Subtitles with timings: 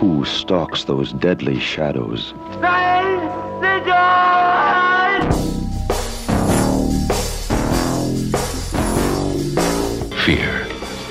[0.00, 2.32] Who stalks those deadly shadows?
[10.24, 10.66] Fear,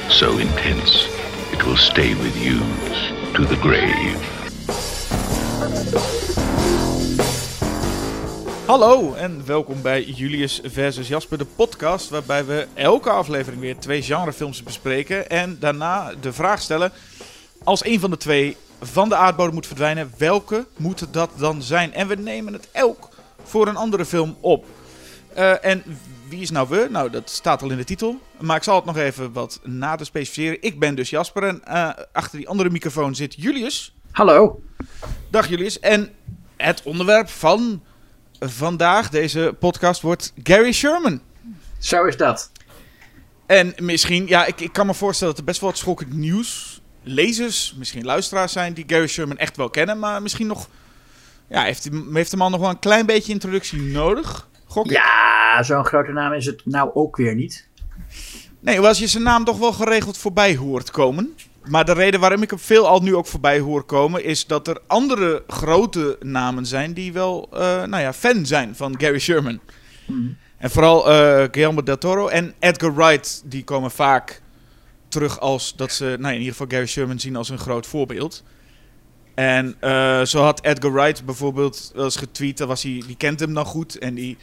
[0.08, 1.06] so intense,
[1.52, 2.60] it will stay with you
[3.34, 4.18] to the grave.
[8.66, 14.02] Hallo en welkom bij Julius versus Jasper, de podcast waarbij we elke aflevering weer twee
[14.02, 16.92] genrefilms bespreken en daarna de vraag stellen:
[17.64, 21.94] als een van de twee van de aardbodem moet verdwijnen, welke moet dat dan zijn?
[21.94, 23.10] En we nemen het elk
[23.44, 24.66] voor een andere film op.
[25.38, 25.84] Uh, en
[26.30, 26.88] wie is nou we?
[26.90, 28.20] Nou, dat staat al in de titel.
[28.40, 30.62] Maar ik zal het nog even wat nader specificeren.
[30.62, 33.96] Ik ben dus Jasper en uh, achter die andere microfoon zit Julius.
[34.12, 34.62] Hallo.
[35.30, 35.80] Dag Julius.
[35.80, 36.10] En
[36.58, 37.84] het onderwerp van
[38.40, 41.22] vandaag, deze podcast, wordt Gary Sherman.
[41.80, 42.52] Zo is dat.
[43.46, 46.77] En misschien, ja, ik, ik kan me voorstellen dat er best wel wat schokkend nieuws,
[47.08, 50.70] lezers, misschien luisteraars zijn die Gary Sherman echt wel kennen, maar misschien nog,
[51.50, 54.48] ja, heeft, heeft de man nog wel een klein beetje introductie nodig?
[54.66, 57.68] Gok ja, zo'n grote naam is het nou ook weer niet.
[58.60, 61.36] Nee, als je zijn naam toch wel geregeld voorbij hoort komen.
[61.70, 64.68] Maar de reden waarom ik hem veel al nu ook voorbij hoor komen, is dat
[64.68, 69.60] er andere grote namen zijn die wel, uh, nou ja, fan zijn van Gary Sherman.
[70.06, 70.38] Mm.
[70.58, 74.42] En vooral uh, Guillermo del Toro en Edgar Wright, die komen vaak
[75.08, 78.44] terug als dat ze, nou in ieder geval Gary Sherman zien als een groot voorbeeld.
[79.36, 83.54] En uh, zo had Edgar Wright bijvoorbeeld wel eens getweet, was hij, die kent hem
[83.54, 84.38] dan goed en die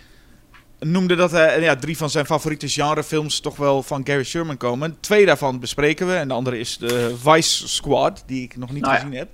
[0.79, 4.97] noemde dat hij, ja, drie van zijn favoriete genrefilms toch wel van Gary Sherman komen.
[5.01, 6.15] Twee daarvan bespreken we.
[6.15, 9.29] En de andere is de Vice Squad, die ik nog niet nou gezien heb.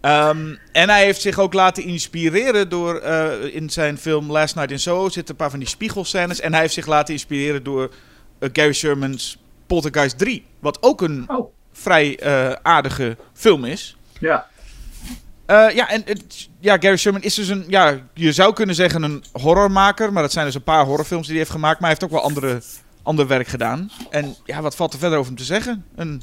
[0.00, 3.02] Um, en hij heeft zich ook laten inspireren door...
[3.02, 6.40] Uh, in zijn film Last Night in Soho zitten een paar van die spiegelscènes.
[6.40, 7.90] En hij heeft zich laten inspireren door
[8.40, 10.46] uh, Gary Sherman's Poltergeist 3.
[10.60, 11.52] Wat ook een oh.
[11.72, 13.96] vrij uh, aardige film is.
[14.20, 14.46] Ja.
[15.46, 16.04] Uh, ja, en
[16.60, 20.12] ja, Gary Sherman is dus een, ja, je zou kunnen zeggen een horrormaker.
[20.12, 21.80] Maar dat zijn dus een paar horrorfilms die hij heeft gemaakt.
[21.80, 22.62] Maar hij heeft ook wel andere,
[23.02, 23.90] ander werk gedaan.
[24.10, 25.84] En ja, wat valt er verder over hem te zeggen?
[25.96, 26.20] Een,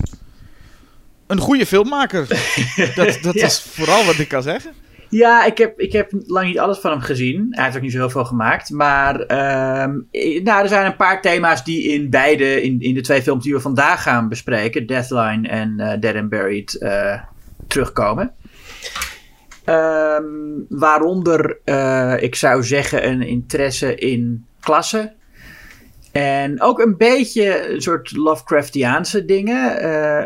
[1.27, 2.27] een goede filmmaker.
[2.95, 4.73] dat dat is vooral wat ik kan zeggen.
[5.13, 7.47] Ja, ik heb, ik heb lang niet alles van hem gezien.
[7.50, 8.69] Hij heeft ook niet zo heel veel gemaakt.
[8.69, 13.22] Maar uh, nou, er zijn een paar thema's die in beide, in, in de twee
[13.22, 17.22] films die we vandaag gaan bespreken, Deathline en uh, Dead and Buried, uh,
[17.68, 18.34] terugkomen.
[19.66, 21.59] Um, waaronder,
[22.22, 25.13] ik zou zeggen, een interesse in klassen.
[26.12, 29.75] En ook een beetje een soort Lovecraftiaanse dingen.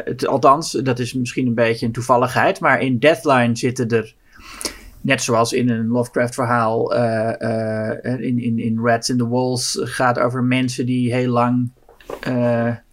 [0.05, 2.59] Het, althans, dat is misschien een beetje een toevalligheid.
[2.59, 4.15] Maar in Deathline zitten er,
[5.07, 10.43] net zoals in een Lovecraft-verhaal, uh, in, in, in Rats in the Walls, gaat over
[10.43, 11.71] mensen die heel lang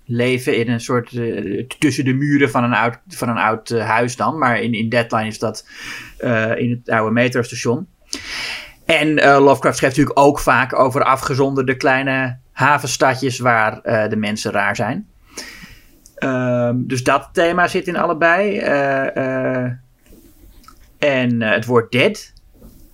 [0.05, 1.11] leven in een soort
[1.79, 4.39] tussen de muren van een oud, van een oud huis dan.
[4.39, 5.67] Maar in, in Deadline is dat
[6.57, 7.87] in het oude metrostation.
[8.85, 15.07] En Lovecraft schrijft natuurlijk ook vaak over afgezonderde kleine havenstadjes waar de mensen raar zijn.
[16.19, 18.61] Um, dus dat thema zit in allebei.
[21.11, 22.33] En het woord dead,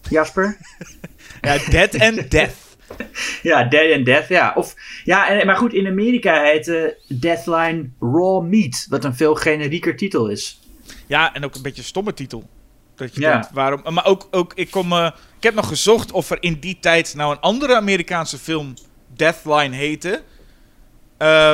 [0.09, 0.57] Jasper.
[1.41, 2.69] ja, dead and death.
[3.43, 4.53] ja, Dead and Death, ja.
[4.57, 9.35] Of, ja en, maar goed, in Amerika heet uh, Deathline Raw Meat, wat een veel
[9.35, 10.61] generieker titel is.
[11.07, 12.49] Ja, en ook een beetje een stomme titel.
[12.95, 13.33] Dat je ja.
[13.33, 13.95] denkt, waarom...
[13.95, 17.15] Maar ook, ook ik, kom, uh, ik heb nog gezocht of er in die tijd
[17.15, 18.75] nou een andere Amerikaanse film
[19.17, 20.23] Deathline heette.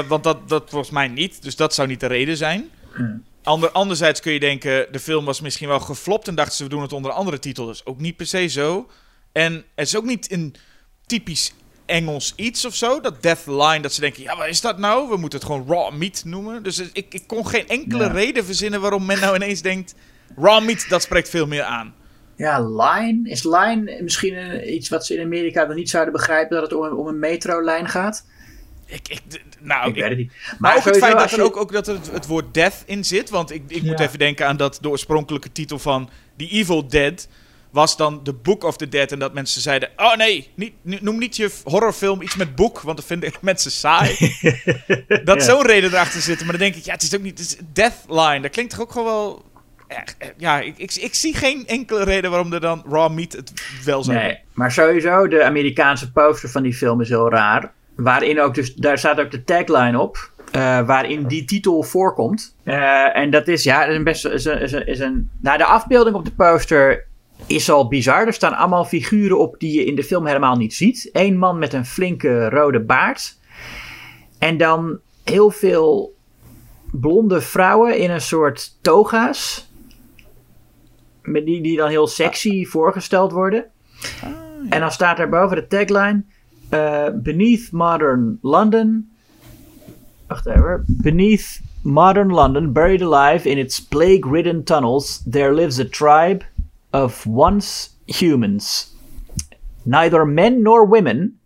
[0.08, 2.70] Want dat, dat volgens mij niet, dus dat zou niet de reden zijn.
[2.94, 3.24] Hmm.
[3.46, 6.68] Ander, anderzijds kun je denken, de film was misschien wel geflopt en dachten ze, we
[6.68, 7.66] doen het onder een andere titel.
[7.66, 8.88] Dus ook niet per se zo.
[9.32, 10.54] En het is ook niet een
[11.06, 11.52] typisch
[11.84, 13.00] Engels iets of zo.
[13.00, 15.08] Dat Deathline, dat ze denken, ja, wat is dat nou?
[15.08, 16.62] We moeten het gewoon Raw Meat noemen.
[16.62, 19.94] Dus ik, ik kon geen enkele reden verzinnen waarom men nou ineens denkt...
[20.36, 21.94] Raw Meat, dat spreekt veel meer aan.
[22.36, 23.30] Ja, line.
[23.30, 26.60] Is line misschien iets wat ze in Amerika dan niet zouden begrijpen...
[26.60, 28.26] dat het om, om een metrolijn gaat?
[28.86, 29.20] Ik, ik,
[29.60, 30.32] nou, ik, weet het niet.
[30.32, 32.82] Maar, maar ook het feit dat er ook, ook dat er het, het, woord death
[32.86, 33.30] in zit.
[33.30, 33.86] Want ik, ik ja.
[33.86, 37.28] moet even denken aan dat de oorspronkelijke titel van The Evil Dead
[37.70, 39.12] was dan The Book of the Dead.
[39.12, 42.96] En dat mensen zeiden: Oh nee, niet, noem niet je horrorfilm iets met boek, want
[42.96, 44.16] dat vinden mensen saai.
[45.24, 45.40] dat ja.
[45.40, 46.40] zo'n reden erachter zit.
[46.40, 47.38] Maar dan denk ik: Ja, het is ook niet.
[47.38, 48.40] Het is Deathline.
[48.40, 49.44] Dat klinkt toch ook gewoon wel.
[50.36, 53.52] Ja, ik, ik, ik, zie geen enkele reden waarom er dan Raw Meat het
[53.84, 57.72] wel zou Nee, maar sowieso, de Amerikaanse poster van die film is heel raar.
[57.96, 60.30] Waarin ook dus, daar staat ook de tagline op.
[60.56, 62.56] Uh, waarin die titel voorkomt.
[62.64, 65.58] Uh, en dat is, ja, is een best, is een, is een, is een, nou,
[65.58, 67.06] de afbeelding op de poster
[67.46, 68.26] is al bizar.
[68.26, 71.08] Er staan allemaal figuren op die je in de film helemaal niet ziet.
[71.12, 73.38] Eén man met een flinke rode baard.
[74.38, 76.16] En dan heel veel
[76.92, 79.70] blonde vrouwen in een soort toga's.
[81.22, 83.64] met die, die dan heel sexy voorgesteld worden.
[84.22, 84.30] Ah,
[84.68, 86.24] En dan staat er boven de tagline:
[86.70, 89.08] eh, Beneath modern London.
[90.28, 90.84] Wacht even.
[91.02, 96.44] Beneath modern London, buried alive in its plague-ridden tunnels, there lives a tribe
[96.92, 98.94] of once humans.
[99.84, 101.38] Neither men nor women.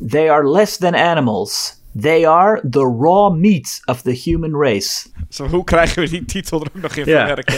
[0.00, 1.76] They are less than animals.
[2.00, 5.08] They are the raw meat of the human race.
[5.28, 7.26] Zo, hoe krijgen we die titel er ook nog in Ja.
[7.26, 7.54] verwerken?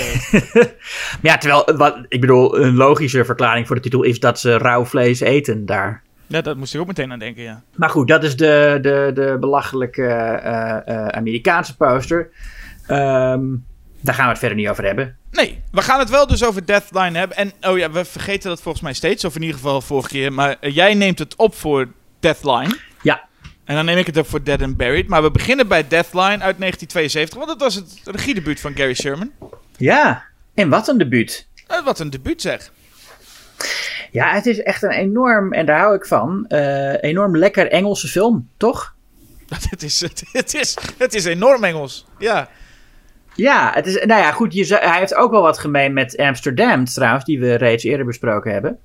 [0.52, 0.74] Maar
[1.32, 4.84] ja, terwijl, wat, ik bedoel, een logische verklaring voor de titel is dat ze rauw
[4.84, 6.02] vlees eten daar.
[6.30, 7.62] Ja, dat moest ik ook meteen aan denken, ja.
[7.76, 12.30] Maar goed, dat is de, de, de belachelijke eh, eh, Amerikaanse poster.
[12.86, 13.44] Ehm,
[14.00, 15.16] daar gaan we het verder niet over hebben.
[15.30, 17.36] Nee, we gaan het wel dus over Deathline hebben.
[17.36, 20.32] En, oh ja, we vergeten dat volgens mij steeds, of in ieder geval vorige keer.
[20.32, 21.88] Maar eh, jij neemt het op voor
[22.20, 22.78] Deathline.
[23.02, 23.28] Ja,
[23.64, 25.08] En dan neem ik het op voor Dead and Buried.
[25.08, 29.30] Maar we beginnen bij Deathline uit 1972, want dat was het regiedebuut van Gary Sherman.
[29.76, 30.28] ja.
[30.54, 31.48] En wat een debuut.
[31.66, 32.72] Eh, wat een debuut zeg.
[34.12, 38.08] Ja, het is echt een enorm, en daar hou ik van, eh, enorm lekker Engelse
[38.08, 38.94] film, toch?
[39.70, 40.00] het, is,
[40.32, 42.06] het, is, het is enorm Engels.
[42.18, 42.48] Ja.
[43.34, 46.84] Ja, het is, nou ja, goed, je, hij heeft ook wel wat gemeen met Amsterdam
[46.84, 48.78] trouwens, die we reeds eerder besproken hebben.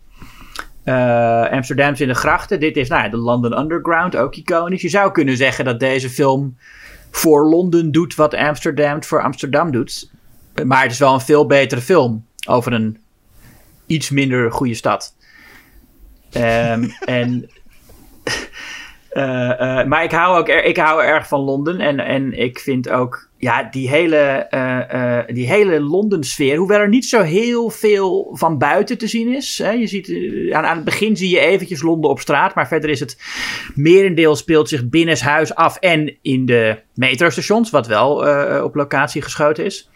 [0.84, 4.82] Eh Amsterdam's in de grachten, dit is nou, ja, de London Underground, ook iconisch.
[4.82, 6.58] Je zou kunnen zeggen dat deze film
[7.12, 10.12] voor Londen doet wat Amsterdam voor Amsterdam doet.
[10.66, 12.98] Maar het is wel een veel betere film over een
[13.86, 15.15] iets minder goede stad.
[16.36, 17.50] Ehm, en
[19.16, 21.80] eh, eh, maar ik hou ook ik hou erg van Londen.
[21.80, 26.58] En, en ik vind ook ja, die hele, eh, die hele Londen-sfeer.
[26.58, 29.58] Hoewel er niet zo heel veel van buiten te zien is.
[29.58, 29.72] Hè.
[29.72, 30.14] Je ziet,
[30.52, 32.56] aan, aan het begin zie je eventjes Londen op straat.
[32.56, 33.18] Maar verder is het
[33.76, 35.78] merendeel speelt zich binnenshuis af.
[35.78, 37.70] En in de metrostations.
[37.70, 38.12] Wat wel
[38.64, 39.90] op locatie geschoten is.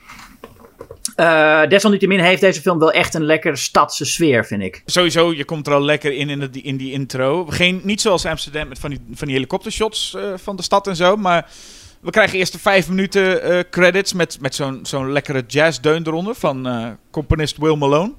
[1.20, 4.82] Eh, desalniettemin heeft deze film wel echt een lekker stadse sfeer, vind ik.
[4.86, 7.46] Sowieso, je komt er al lekker in in, de, in die intro.
[7.46, 10.96] Geen, niet zoals Amsterdam met van die, van die helikoptershots eh, van de stad en
[10.96, 11.16] zo.
[11.16, 11.50] Maar
[12.02, 16.36] we krijgen eerst de vijf minuten eh, credits met, met zo'n zo'n lekkere jazzdeun eronder
[16.36, 18.14] van componist Will Malone.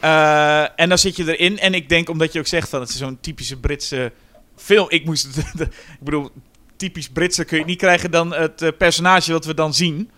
[0.00, 1.58] Eh, en dan zit je erin.
[1.58, 4.12] En ik denk, omdat je ook zegt van het is zo'n typische Britse
[4.56, 4.86] film.
[4.88, 5.68] Ik moest ik
[6.00, 6.30] bedoel,
[6.76, 10.10] typisch Britse kun je niet krijgen dan het personage wat we dan zien.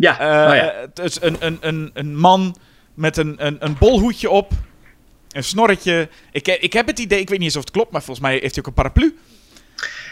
[0.00, 0.72] Ja, Eh, oh ja.
[0.80, 2.56] Het is een, een, een, een man
[2.94, 4.52] met een, een, een bolhoedje op.
[5.30, 6.08] Een snorretje.
[6.32, 8.26] Ik, he- ik heb het idee, ik weet niet eens of het klopt, maar volgens
[8.26, 9.18] mij heeft hij ook een paraplu.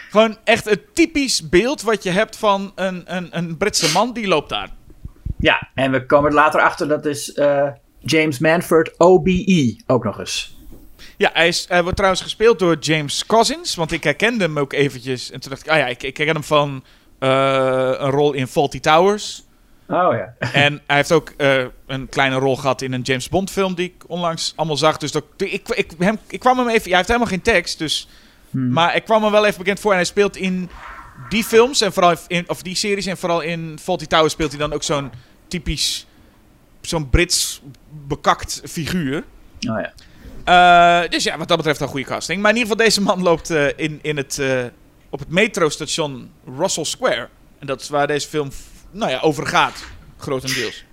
[0.09, 4.27] Gewoon echt een typisch beeld wat je hebt van een, een, een Britse man die
[4.27, 4.69] loopt daar.
[5.39, 7.67] Ja, en we komen er later achter, dat is eh,
[7.99, 10.57] James Manford, OBE, ook nog eens.
[11.17, 14.73] Ja, hij, is, hij wordt trouwens gespeeld door James Cousins, want ik herkende hem ook
[14.73, 15.31] eventjes.
[15.31, 16.83] En toen dacht ik, ah ja, ik, ik herken hem van
[17.19, 17.29] eh,
[17.97, 19.43] een rol in Faulty Towers.
[19.89, 20.33] Oh ja.
[20.51, 23.85] En hij heeft ook eh, een kleine rol gehad in een James Bond film die
[23.85, 24.97] ik onlangs allemaal zag.
[24.97, 26.81] Dus dat, ik, ik, hem, ik kwam hem even...
[26.81, 28.07] Ja, hij heeft helemaal geen tekst, dus...
[28.51, 29.91] Maar ik kwam hem wel even bekend voor.
[29.91, 30.69] En hij speelt in
[31.29, 32.49] die films en vooral in...
[32.49, 35.11] Of die series en vooral in Faulty Towers speelt hij dan ook zo'n
[35.47, 36.05] typisch...
[36.81, 37.61] Zo'n Brits
[38.07, 39.23] bekakt figuur.
[39.69, 39.93] Oh ja.
[41.03, 42.41] Eh, dus ja, wat dat betreft een goede casting.
[42.41, 44.41] Maar in ieder geval, deze man loopt eh, in, in het,
[45.09, 47.29] op het metrostation Russell Square.
[47.59, 48.51] En dat is waar deze film
[48.91, 49.85] nou ja, over gaat,
[50.17, 50.85] grotendeels.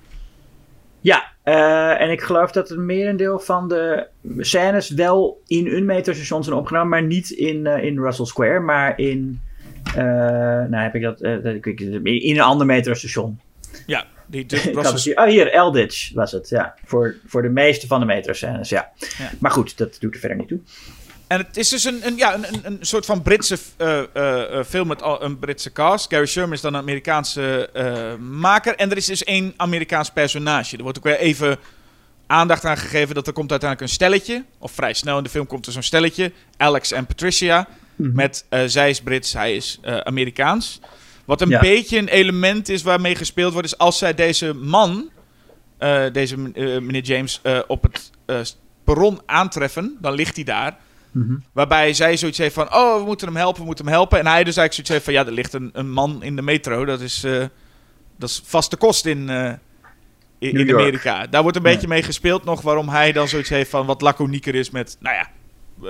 [1.00, 4.06] Ja, eh, en ik geloof dat een merendeel van de
[4.38, 8.98] scènes wel in een metrostation zijn opgenomen, maar niet in, eh, in Russell Square, maar
[8.98, 9.40] in,
[9.84, 11.20] eh, nou heb ik dat,
[12.02, 13.40] in een ander metrostation.
[13.86, 16.74] Ja, die, de het oh hier, Elditch was het, ja.
[16.84, 18.92] Voor, voor de meeste van de metroscènes, ja.
[19.18, 19.30] Ja.
[19.38, 20.60] Maar goed, dat doet er verder niet toe.
[21.26, 24.64] En het is dus een, een, ja, een, een, soort van Britse eh, eh, eh,
[24.64, 26.10] film met al, een Britse cast.
[26.10, 27.70] Gary Sherman is dan een Amerikaanse
[28.20, 28.74] maker.
[28.76, 30.76] En er is dus één Amerikaans personage.
[30.76, 31.58] Er wordt ook weer even
[32.26, 34.44] aandacht aan gegeven dat er komt uiteindelijk een stelletje.
[34.58, 36.32] Of vrij snel in de film komt er zo'n stelletje.
[36.56, 37.68] Alex en Patricia.
[37.96, 40.80] Met eh, zij is Brits, hij is Amerikaans.
[41.24, 41.60] Wat een Ja.
[41.60, 43.66] beetje een element is waarmee gespeeld wordt.
[43.68, 45.10] Is als zij deze man,
[46.12, 46.36] deze
[46.80, 48.10] meneer James, op het
[48.84, 49.96] perron aantreffen.
[50.00, 50.78] Dan ligt hij daar.
[51.52, 54.18] Waarbij zij zoiets heeft van, oh, we moeten hem helpen, we moeten hem helpen.
[54.18, 56.42] En hij dus eigenlijk zoiets heeft van, ja, er ligt een, een man in de
[56.42, 56.84] metro.
[56.84, 57.44] Dat is, eh,
[58.18, 59.52] dat is vaste kost in, eh,
[60.38, 60.74] in.
[60.74, 61.26] Amerika.
[61.26, 61.70] Daar wordt een Ja.
[61.72, 65.16] beetje mee gespeeld nog, waarom hij dan zoiets heeft van wat laconieker is met, nou
[65.16, 65.28] ja.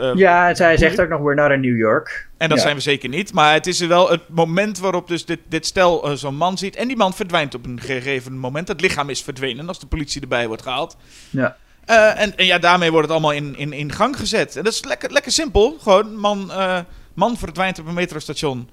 [0.01, 2.29] eh, Ja, zij zegt ook nog, we're not in New York.
[2.37, 2.65] En dat Ja.
[2.65, 3.33] zijn we zeker niet.
[3.33, 6.77] Maar het is wel het moment waarop dus dit, dit stel zo'n man ziet.
[6.77, 8.69] En die man verdwijnt op een gegeven moment.
[8.69, 10.97] Het lichaam is verdwenen als de politie erbij wordt gehaald.
[11.31, 11.57] Ja.
[11.87, 14.57] Eh, en, en ja, daarmee wordt het allemaal in, in, in gang gezet.
[14.57, 15.77] En dat is lekker, lekker simpel.
[15.81, 16.79] Gewoon, man, eh,
[17.15, 18.69] man verdwijnt op een metrostation.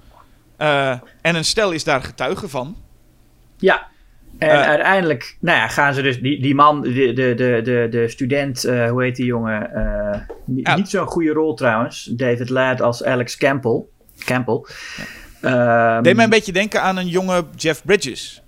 [0.56, 0.90] Eh,
[1.20, 2.76] en een stel is daar getuige van.
[3.56, 3.86] Ja,
[4.38, 8.08] En uiteindelijk nou ja, gaan ze dus, die, die man, de, de, de, de, de
[8.08, 9.70] student, hoe heet die jongen?
[10.44, 10.76] Ni- Ja.
[10.76, 12.04] Niet zo'n goede rol trouwens.
[12.12, 13.82] David Ladd als Alex Campbell.
[14.18, 14.60] Campbell.
[15.40, 18.42] Ehm, Deed mij een beetje denken aan een jonge Jeff Bridges.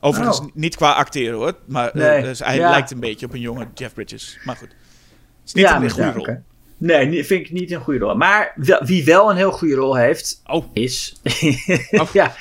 [0.00, 0.46] Overigens Oh.
[0.54, 1.56] niet qua acteren hoor.
[1.66, 2.70] Maar eh, Nee, dus hij ja.
[2.70, 4.38] lijkt een beetje op een jonge Jeff Bridges.
[4.44, 4.68] Maar goed.
[4.68, 6.36] Het is niet ja, een goede ja, rol.
[6.78, 8.14] Nee, vind ik niet een goede rol.
[8.14, 11.20] Maar wie wel een heel goede rol heeft, Oh, is
[12.12, 12.34] ja,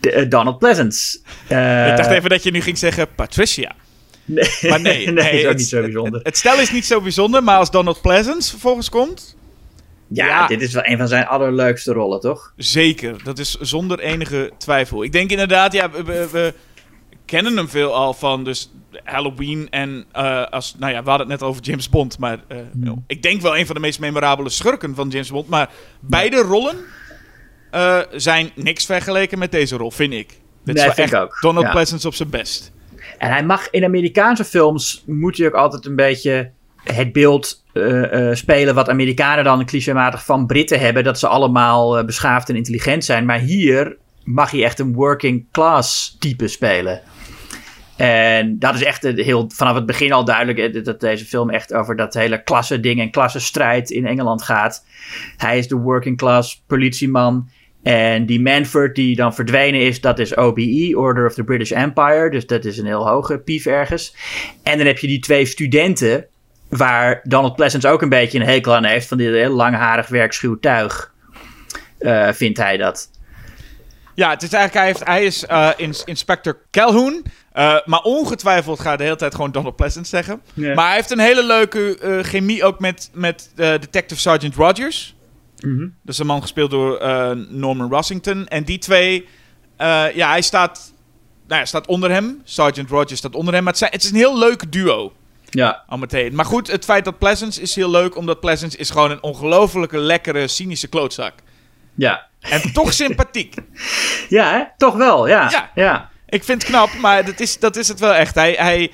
[0.00, 1.18] de, eh, Donald Pleasance.
[1.48, 3.74] Eh, ik dacht even dat je nu ging zeggen Patricia.
[4.24, 6.14] Nee, Maar nee, nee, is ook het, niet zo bijzonder.
[6.14, 9.36] Het, het stel is niet zo bijzonder, maar als Donald Pleasance vervolgens komt,
[10.08, 10.46] ja, ja.
[10.46, 12.52] dit is wel een van zijn allerleukste rollen, toch?
[12.56, 13.24] zeker.
[13.24, 15.02] Dat is zonder enige twijfel.
[15.02, 16.54] Ik denk inderdaad, ja, we
[17.34, 18.72] kennen hem veel al van dus
[19.04, 22.58] Halloween en eh, als, nou ja, we hadden het net over James Bond, maar eh,
[23.06, 25.70] ik denk wel een van de meest memorabele schurken van James Bond, maar
[26.00, 26.76] beide rollen
[27.70, 30.28] eh, zijn niks vergeleken met deze rol, vind ik.
[30.28, 31.72] Dit Nee, is wel vind ik echt ook, Donald ja.
[31.72, 32.72] Pleasance op zijn best.
[33.18, 36.50] En hij mag in Amerikaanse films moet hij ook altijd een beetje
[36.84, 41.98] het beeld eh, eh, spelen wat Amerikanen dan clichématig van Britten hebben, dat ze allemaal
[41.98, 43.24] eh, beschaafd en intelligent zijn.
[43.24, 47.00] Maar hier mag hij echt een working class type spelen.
[48.02, 51.74] En dat is echt heel, vanaf het begin al duidelijk eh, dat deze film echt
[51.74, 54.84] over dat hele klasse ding en klassenstrijd in Engeland gaat.
[55.36, 57.48] Hij is de working class politieman.
[57.82, 62.30] En die Manford die dan verdwenen is, dat is OBE, Order of the British Empire.
[62.30, 64.16] Dus dat is een heel hoge pief ergens.
[64.62, 66.26] En dan heb je die twee studenten,
[66.68, 69.08] waar Donald Pleasance ook een beetje een hekel aan heeft.
[69.08, 71.12] Van dit heel langharig werkschuw tuig,
[71.98, 73.10] eh, vindt hij dat.
[74.14, 77.22] Ja, het is eigenlijk, hij, heeft, hij is eh, ins- inspector Calhoun.
[77.52, 80.42] Eh, maar ongetwijfeld gaat de hele tijd gewoon Donald Pleasant zeggen.
[80.54, 85.14] Maar hij heeft een hele leuke eh, chemie ook met, met eh, Detective Sergeant Rogers.
[85.60, 85.80] Mhm.
[85.80, 86.98] Dat is een man gespeeld door
[87.48, 88.48] Norman Rossington.
[88.48, 89.28] En die twee,
[90.14, 90.92] ja, hij staat,
[91.46, 92.40] nou ja, staat onder hem.
[92.44, 93.62] Sergeant Rogers staat onder hem.
[93.62, 95.12] Maar het, zijn, het is een heel leuk duo.
[95.50, 96.34] Ja, Al meteen.
[96.34, 99.98] Maar goed, het feit dat Pleasance is heel leuk, omdat Pleasance is gewoon een ongelofelijke,
[99.98, 101.32] lekkere, cynische klootzak.
[101.94, 102.30] ja.
[102.40, 103.54] En toch sympathiek.
[104.28, 104.62] Ja, hè?
[104.76, 105.50] toch wel, ja.
[105.50, 105.70] Ja.
[105.74, 106.10] ja.
[106.32, 108.34] Ik vind het knap, maar dat is, dat is het wel echt.
[108.34, 108.90] Hij, hij,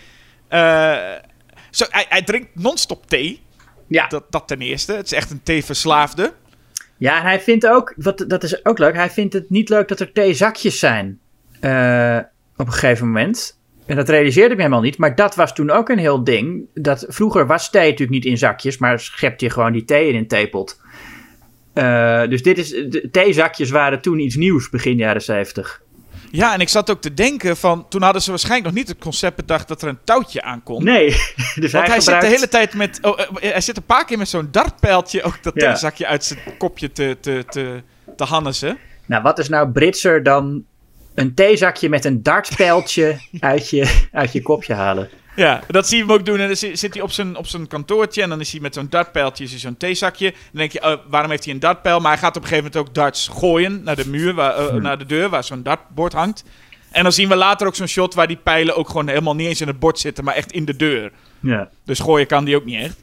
[0.49, 1.23] eh,
[1.71, 3.43] zo, hij, hij drinkt non-stop thee.
[3.89, 4.07] Ja.
[4.07, 4.93] Dat, dat ten eerste.
[4.93, 6.33] Het is echt een theeverslaafde.
[6.97, 9.89] Ja, en hij vindt ook, wat, dat is ook leuk, hij vindt het niet leuk
[9.89, 11.19] dat er theezakjes zijn
[11.61, 12.19] eh,
[12.57, 13.61] op een gegeven moment.
[13.87, 16.67] En dat realiseerde ik me helemaal niet, maar dat was toen ook een heel ding.
[16.75, 20.15] Dat, vroeger was thee natuurlijk niet in zakjes, maar schept je gewoon die thee in
[20.15, 20.81] een theepot.
[21.73, 25.83] Eh, dus dit is, de theezakjes waren toen iets nieuws begin jaren 70.
[26.31, 27.89] Ja, en ik zat ook te denken van...
[27.89, 30.85] Toen hadden ze waarschijnlijk nog niet het concept bedacht dat er een touwtje aan kon.
[30.85, 31.07] Nee,
[31.55, 32.99] dus Want hij, hij, zit de hele tijd met...
[33.03, 35.69] Oh, eh, hij zit een paar keer met zo'n dartpijltje ook dat Ja.
[35.69, 37.83] theezakje uit zijn kopje te, te, te,
[38.17, 38.79] te hannessen.
[39.07, 40.65] Nou, wat is nou Britser dan
[41.15, 45.09] een theezakje met een dartpijltje uit je, uit je kopje halen?
[45.39, 46.39] Ja, dat zie je hem ook doen.
[46.39, 48.75] En dan zi- zit hij op zijn, op zijn kantoortje en dan is hij met
[48.75, 50.31] zo'n dartpijltje, is zo'n theezakje.
[50.31, 52.01] Dan denk je, oh, waarom heeft hij een dartpijl?
[52.01, 54.75] Maar hij gaat op een gegeven moment ook darts gooien naar de muur, waar, eh,
[54.75, 56.45] naar de deur, waar zo'n dartbord hangt.
[56.91, 59.47] En dan zien we later ook zo'n shot waar die pijlen ook gewoon helemaal niet
[59.49, 61.13] eens in het bord zitten, maar echt in de deur.
[61.41, 61.69] Ja.
[61.85, 62.97] Dus gooien kan die ook niet echt.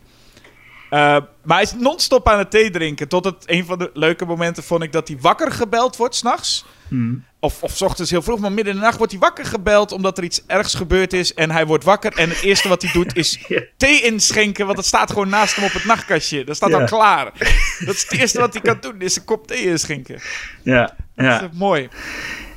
[0.90, 1.00] Eh,
[1.44, 3.08] maar hij is non-stop aan het thee drinken.
[3.08, 6.66] Tot het een van de leuke momenten vond ik dat hij wakker gebeld wordt s'nachts.
[6.88, 7.24] Hmm.
[7.40, 9.92] Of, of 's ochtends heel vroeg, maar midden in de nacht wordt hij wakker gebeld
[9.92, 11.34] omdat er iets ergs gebeurd is.
[11.34, 13.40] En hij wordt wakker en het eerste wat hij doet is
[13.78, 16.44] thee inschenken, want het staat gewoon naast hem op het nachtkastje.
[16.44, 17.32] Dat staat al klaar.
[17.86, 20.20] Dat is het eerste wat hij kan doen, is een kop thee inschenken.
[20.64, 21.42] Ja, Dat ja.
[21.42, 21.90] is mooi.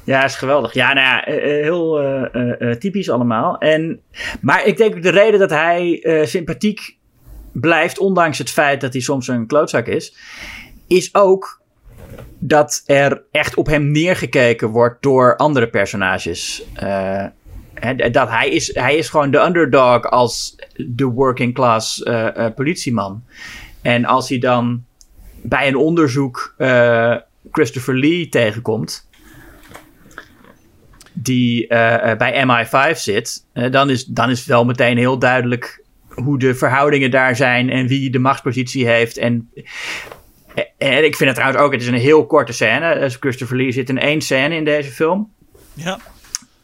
[0.04, 0.74] Ja, is geweldig.
[0.74, 3.58] Ja, nou ja, eh, eh, heel typisch allemaal.
[3.58, 4.00] En,
[4.40, 6.97] maar ik denk de reden dat hij sympathiek
[7.60, 10.16] blijft, ondanks het feit dat hij soms een klootzak is,
[10.86, 11.60] is ook
[12.38, 16.62] dat er echt op hem neergekeken wordt door andere personages.
[17.74, 22.54] Hè, dat hij is, hij is gewoon de underdog als de working class eh, eh,
[22.54, 23.24] politieman.
[23.82, 24.84] En als hij dan
[25.42, 26.54] bij een onderzoek
[27.50, 29.08] Christopher Lee tegenkomt,
[31.12, 31.66] die
[32.16, 35.82] bij MI5 zit, dan, is, dan is wel meteen heel duidelijk
[36.24, 39.16] hoe de verhoudingen daar zijn en wie de machtspositie heeft.
[39.16, 39.50] En,
[40.78, 42.86] en ik vind het trouwens ook, het is een heel korte scène.
[42.92, 45.32] Eh, Christopher Lee zit in één scène in deze film.
[45.74, 45.98] Ja.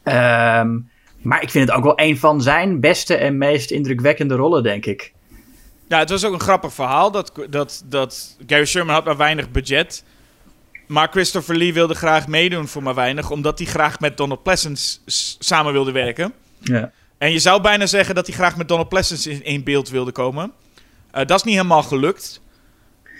[0.03, 0.77] Ehm,
[1.21, 4.85] maar ik vind het ook wel een van zijn beste en meest indrukwekkende rollen, denk
[4.85, 5.13] ik.
[5.87, 7.11] Ja, het was ook een grappig verhaal.
[7.11, 10.03] Dat, dat, dat Gary Sherman had maar weinig budget.
[10.87, 13.31] Maar Christopher Lee wilde graag meedoen voor maar weinig.
[13.31, 16.33] Omdat hij graag met Donald Pleasance s- samen wilde werken.
[16.59, 16.91] Ja.
[17.17, 20.11] En je zou bijna zeggen dat hij graag met Donald Pleasance in één beeld wilde
[20.11, 20.51] komen.
[21.11, 22.41] Eh, dat is niet helemaal gelukt.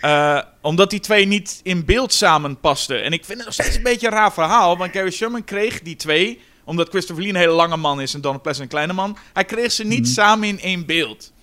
[0.01, 3.03] Eh, omdat die twee niet in beeld samen pasten.
[3.03, 4.77] En ik vind het nog steeds een beetje een raar verhaal.
[4.77, 8.21] Want Gary Sherman kreeg die twee Omdat Christopher Lee een hele lange man is en
[8.21, 9.17] Donald Pleasence een kleine man.
[9.33, 11.33] Hij kreeg ze niet samen in één beeld.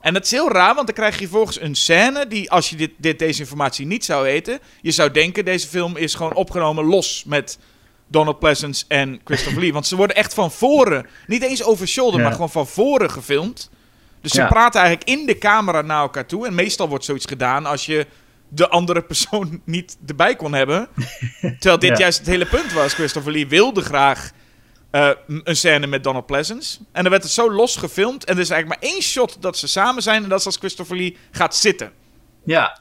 [0.00, 2.76] En dat is heel raar, want dan krijg je volgens een scène die, als je
[2.76, 6.84] dit, dit, deze informatie niet zou weten, je zou denken deze film is gewoon opgenomen
[6.84, 7.58] los met
[8.12, 9.72] Donald Pleasence en Christopher Lee.
[9.72, 12.24] Want ze worden echt van voren, niet eens over shoulder, Ja.
[12.24, 13.70] maar gewoon van voren gefilmd.
[14.20, 16.46] Dus ze praten eigenlijk in de camera naar elkaar toe.
[16.46, 18.06] En meestal wordt zoiets gedaan als je
[18.48, 20.88] de andere persoon niet erbij kon hebben.
[21.40, 21.96] Terwijl dit Ja.
[21.96, 22.94] juist het hele punt was.
[22.94, 24.30] Christopher Lee wilde graag
[24.90, 26.78] eh, een scène met Donald Pleasence.
[26.92, 28.24] En dan werd het zo los gefilmd.
[28.24, 30.22] En er is eigenlijk maar één shot dat ze samen zijn.
[30.22, 31.92] En dat is als Christopher Lee gaat zitten.
[32.44, 32.80] Ja.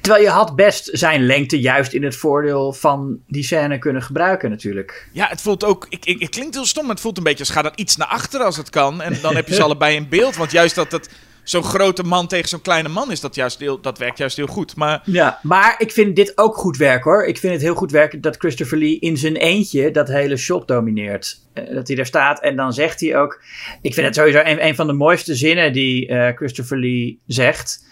[0.00, 4.50] Terwijl je had best zijn lengte juist in het voordeel van die scène kunnen gebruiken
[4.50, 5.08] natuurlijk.
[5.12, 5.86] Ja, het voelt ook.
[5.88, 7.96] Ik, ik, het klinkt heel stom, maar het voelt een beetje als ga dan iets
[7.96, 9.02] naar achteren als het kan.
[9.02, 10.36] En dan heb je ze allebei in beeld.
[10.36, 11.08] Want juist dat het
[11.42, 14.46] zo'n grote man tegen zo'n kleine man is, dat, juist heel, dat werkt juist heel
[14.46, 14.76] goed.
[14.76, 17.24] Maar Ja, maar ik vind dit ook goed werk hoor.
[17.24, 20.68] Ik vind het heel goed werk dat Christopher Lee in zijn eentje dat hele shot
[20.68, 21.40] domineert.
[21.52, 23.42] Eh, dat hij daar staat en dan zegt hij ook...
[23.82, 27.88] Ik vind het sowieso een, een van de mooiste zinnen die eh, Christopher Lee zegt.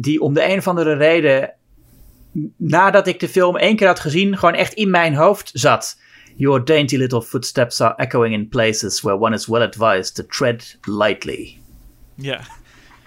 [0.00, 1.52] Die om de een of andere reden,
[2.56, 6.00] nadat ik de film één keer had gezien, gewoon echt in mijn hoofd zat.
[6.36, 10.76] Your dainty little footsteps are echoing in places where one is well advised to tread
[10.82, 11.58] lightly.
[12.14, 12.40] ja.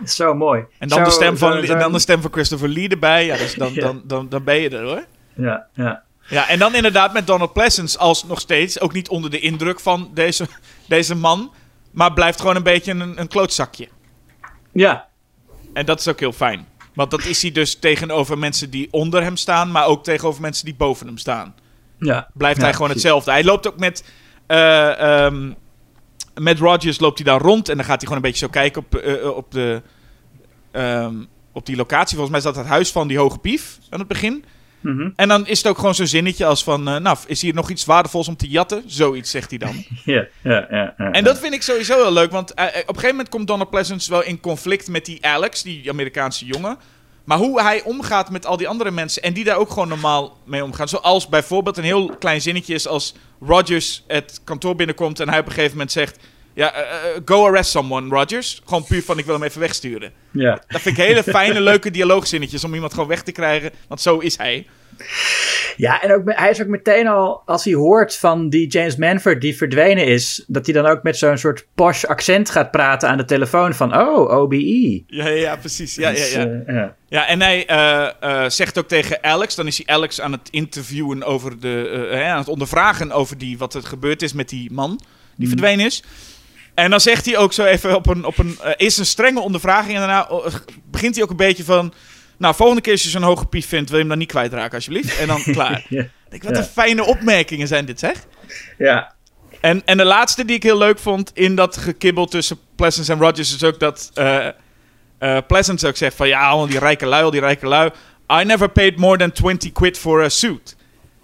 [0.06, 0.64] Zo mooi.
[0.78, 2.88] En dan, Zo- de stem van, zo- zo- en dan de stem van Christopher Lee
[2.90, 3.26] erbij.
[3.26, 3.82] Ja, dus dan, Ja.
[3.82, 5.06] Dan, dan, dan ben je er hoor.
[5.34, 6.04] Ja, ja.
[6.28, 9.80] Ja, en dan inderdaad met Donald Pleasence als nog steeds, ook niet onder de indruk
[9.80, 10.46] van deze,
[10.88, 11.52] deze man,
[11.92, 13.88] maar blijft gewoon een beetje een, een klootzakje.
[14.72, 15.08] Ja,
[15.74, 16.68] En dat is ook heel fijn.
[16.94, 20.66] Want dat is hij dus tegenover mensen die onder hem staan, maar ook tegenover mensen
[20.66, 21.56] die boven hem staan.
[22.00, 22.30] ja.
[22.34, 23.04] Blijft Ja, hij gewoon precies.
[23.04, 23.32] hetzelfde.
[23.32, 24.04] Hij loopt ook met,
[24.48, 25.52] eh, ehm,
[26.36, 28.82] met Rogers loopt hij dan rond en dan gaat hij gewoon een beetje zo kijken
[28.82, 29.82] op, eh, eh, op, de,
[30.72, 31.16] ehm,
[31.52, 32.18] op die locatie.
[32.18, 34.46] Volgens mij is dat het huis van die hoge pief aan het begin.
[34.82, 35.10] Mhm.
[35.16, 36.84] En dan is het ook gewoon zo'n zinnetje als van...
[36.84, 38.84] nou, is hier nog iets waardevols om te jatten?
[38.86, 39.84] Zoiets zegt hij dan.
[40.04, 41.12] Ja, ja, ja.
[41.12, 42.32] En dat vind ik sowieso heel leuk.
[42.32, 45.62] Want eh, op een gegeven moment komt Donald Pleasence wel in conflict met die Alex,
[45.62, 46.78] die Amerikaanse jongen.
[47.24, 50.38] Maar hoe hij omgaat met al die andere mensen en die daar ook gewoon normaal
[50.46, 50.88] mee omgaan.
[50.88, 55.46] Zoals bijvoorbeeld een heel klein zinnetje is als Rogers het kantoor binnenkomt en hij op
[55.46, 56.18] een gegeven moment zegt...
[56.62, 58.62] Ja, eh, eh, go arrest someone, Rogers.
[58.66, 60.12] Gewoon puur van ik wil hem even wegsturen.
[60.32, 60.62] Ja.
[60.68, 63.72] Dat vind ik hele fijne, leuke dialoogzinnetjes om iemand gewoon weg te krijgen.
[63.88, 64.68] Want zo is hij.
[65.78, 69.42] ja, en ook, hij is ook meteen al, als hij hoort van die James Manford
[69.42, 73.18] die verdwenen is, dat hij dan ook met zo'n soort posh accent gaat praten aan
[73.18, 75.04] de telefoon van, oh, OBE.
[75.08, 75.96] Ja, ja, ja precies.
[75.96, 76.46] Ja, ja, Dus, ja.
[76.66, 76.96] eh, ja.
[77.08, 77.66] Ja, en hij
[78.50, 82.40] zegt ook tegen Alex, dan is hij Alex aan het interviewen over de, hè, aan
[82.40, 85.00] het ondervragen over die, wat er gebeurd is met die man
[85.42, 86.04] die verdwenen is.
[86.74, 89.40] En dan zegt hij ook zo even op een, op een, eh, is een strenge
[89.40, 90.54] ondervraging en daarna eh,
[90.92, 91.94] begint hij ook een beetje van,
[92.38, 94.76] nou, volgende keer als je zo'n hoge pief vindt, wil je hem dan niet kwijtraken
[94.76, 95.18] alsjeblieft.
[95.20, 95.86] En dan klaar.
[95.90, 96.02] Ja.
[96.02, 96.58] Ik denk, wat Ja.
[96.58, 98.26] een fijne opmerkingen zijn dit, zeg.
[98.78, 99.14] ja.
[99.62, 103.20] En, en de laatste die ik heel leuk vond in dat gekibbel tussen Pleasance en
[103.20, 104.48] Rogers is ook dat eh,
[105.48, 107.90] Pleasance ook zegt van ja, al die rijke lui, al die rijke lui.
[108.42, 110.76] I never paid more than 20 quid for a suit.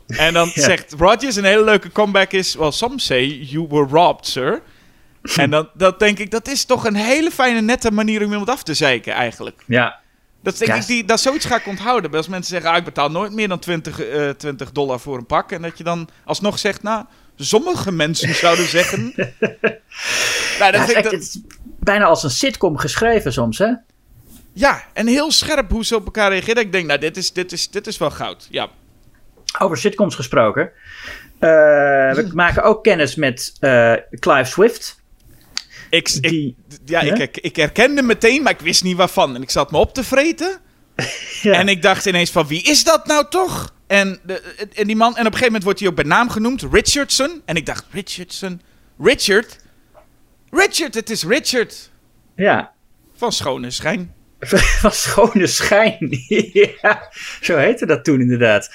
[0.07, 0.61] En dan Ja.
[0.61, 4.61] zegt Rogers, een hele leuke comeback is, well, some say you were robbed, sir.
[5.35, 8.49] en dan dat denk ik, dat is toch een hele fijne, nette manier om iemand
[8.49, 9.63] af te zeiken eigenlijk.
[9.65, 9.99] ja.
[10.43, 12.11] Dat denk ik, die, dat zoiets ga ik onthouden.
[12.13, 15.25] Als mensen zeggen, ah, ik betaal nooit meer dan 20, eh, 20 dollar voor een
[15.25, 15.51] pak.
[15.51, 19.13] En dat je dan alsnog zegt, nou, sommige mensen zouden zeggen...
[19.15, 21.39] nou, dat Ja, het, is vind ik echt- dat- het is
[21.79, 23.71] bijna als een sitcom geschreven soms, hè?
[24.53, 26.61] ja, en heel scherp hoe ze op elkaar reageren.
[26.63, 28.47] Ik denk, nou, dit is, dit is, dit is wel goud.
[28.49, 28.67] Ja,
[29.59, 30.71] Over sitcoms gesproken.
[31.39, 34.96] Eh, we maken ook kennis met eh, Clive Swift.
[35.89, 36.19] Ik,
[36.85, 39.35] ja, ik, ik herkende meteen, maar ik wist niet waarvan.
[39.35, 40.59] En ik zat me op te vreten.
[41.41, 41.53] ja.
[41.53, 43.73] En ik dacht ineens van, wie is dat nou toch?
[43.87, 44.41] En, de,
[44.73, 47.41] en die man, en op een gegeven moment wordt hij ook bij naam genoemd, Richardson.
[47.45, 48.61] En ik dacht, Richardson?
[48.99, 49.59] Richard?
[50.49, 51.91] Richard, het is Richard.
[52.35, 52.75] ja.
[53.15, 54.15] Van Schone Schijn.
[54.81, 56.09] Van schone schijn.
[56.81, 57.09] ja,
[57.41, 58.71] zo heette dat toen inderdaad.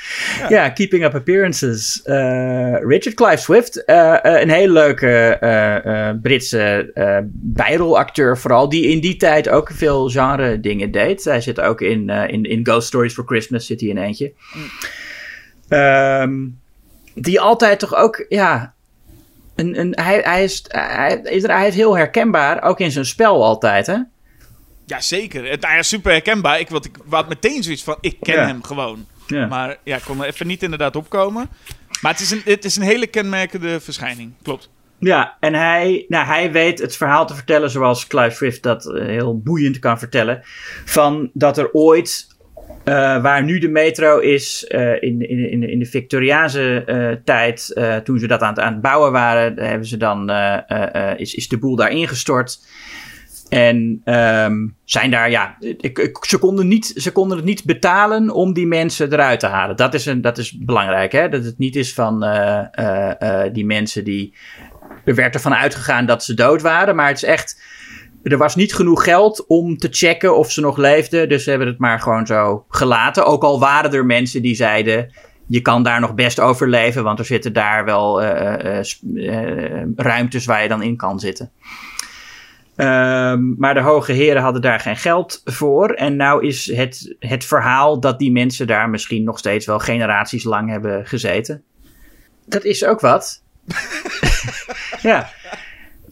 [0.48, 2.02] Ja, Keeping Up Appearances.
[2.02, 3.84] Eh, Richard Clive Swift.
[3.84, 6.90] eh, eh, een hele leuke eh, Britse
[7.32, 8.68] bijrolacteur vooral.
[8.68, 11.24] Die in die tijd ook veel genre dingen deed.
[11.24, 13.66] Hij zit ook in, in, in Ghost Stories for Christmas.
[13.66, 14.32] Zit hij in eentje.
[15.68, 16.34] Ehm,
[17.14, 18.74] die altijd toch ook, ja...
[19.54, 22.62] Een, een, hij, hij, is, hij, is, hij is heel herkenbaar.
[22.62, 23.96] Ook in zijn spel altijd, hè?
[24.92, 25.50] Ja, zeker.
[25.50, 26.60] Het nou ja, super herkenbaar.
[26.60, 28.46] Ik, wat, ik had meteen zoiets van, ik ken Ja.
[28.46, 29.06] hem gewoon.
[29.26, 29.46] Ja.
[29.46, 31.48] Maar ja, ik kon er even niet inderdaad opkomen.
[32.00, 34.32] Maar het is een, het is een hele kenmerkende verschijning.
[34.42, 34.70] Klopt.
[34.98, 39.06] Ja, en hij, nou, hij weet het verhaal te vertellen zoals Clive Swift dat eh,
[39.06, 40.40] heel boeiend kan vertellen.
[40.84, 42.30] Van dat er ooit
[42.84, 48.18] Uh, waar nu de metro is, uh, in, in, in, in de Victoriaanse tijd, toen
[48.18, 50.30] ze dat aan het, aan het bouwen waren, hebben ze dan,
[51.16, 52.60] is, is de boel daar ingestort.
[53.52, 58.52] En um, zijn daar, ja, ik, ze, konden niet, ze konden het niet betalen om
[58.52, 59.76] die mensen eruit te halen.
[59.76, 61.28] Dat is, een, dat is belangrijk, hè?
[61.28, 62.20] dat het niet is van
[63.52, 64.34] die mensen die.
[65.04, 67.62] Er werd ervan uitgegaan dat ze dood waren, maar het is echt
[68.22, 71.28] er was niet genoeg geld om te checken of ze nog leefden.
[71.28, 73.24] Dus ze hebben het maar gewoon zo gelaten.
[73.24, 75.12] Ook al waren er mensen die zeiden.
[75.46, 78.22] Je kan daar nog best overleven, want er zitten daar wel
[79.96, 81.50] ruimtes waar je dan in kan zitten.
[82.76, 85.90] Um, maar de hoge heren hadden daar geen geld voor.
[85.90, 90.44] En nou is het, het verhaal dat die mensen daar misschien nog steeds wel generaties
[90.44, 91.62] lang hebben gezeten.
[92.46, 93.42] Dat is ook wat.
[95.02, 95.30] ja.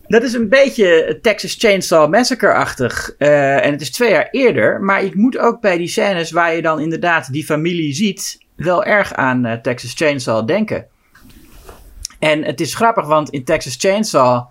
[0.06, 3.14] Dat is een beetje Texas Chainsaw Massacre-achtig.
[3.18, 4.80] Uh, en het is twee jaar eerder.
[4.80, 8.38] Maar ik moet ook bij die scènes waar je dan inderdaad die familie ziet...
[8.56, 10.86] wel erg aan uh, Texas Chainsaw denken.
[12.18, 14.46] En het is grappig, want in Texas Chainsaw...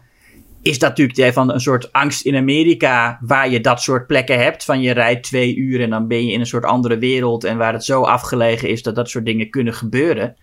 [0.62, 3.20] is dat natuurlijk van een soort angst in Amerika...
[3.22, 4.66] waar je dat soort plekken hebt.
[4.66, 7.44] Van je rijdt twee uur en dan ben je in een soort andere wereld...
[7.44, 10.36] en waar het zo afgelegen is dat dat soort dingen kunnen gebeuren.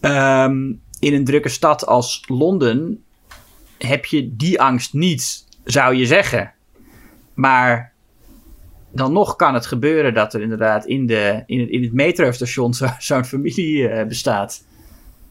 [0.00, 3.04] um, in een drukke stad als Londen
[3.78, 6.52] heb je die angst niet, zou je zeggen.
[7.34, 7.92] Maar
[8.92, 12.74] dan nog kan het gebeuren dat er inderdaad in, de, in, het, in het metrostation
[12.98, 14.64] zo'n familie uh, bestaat.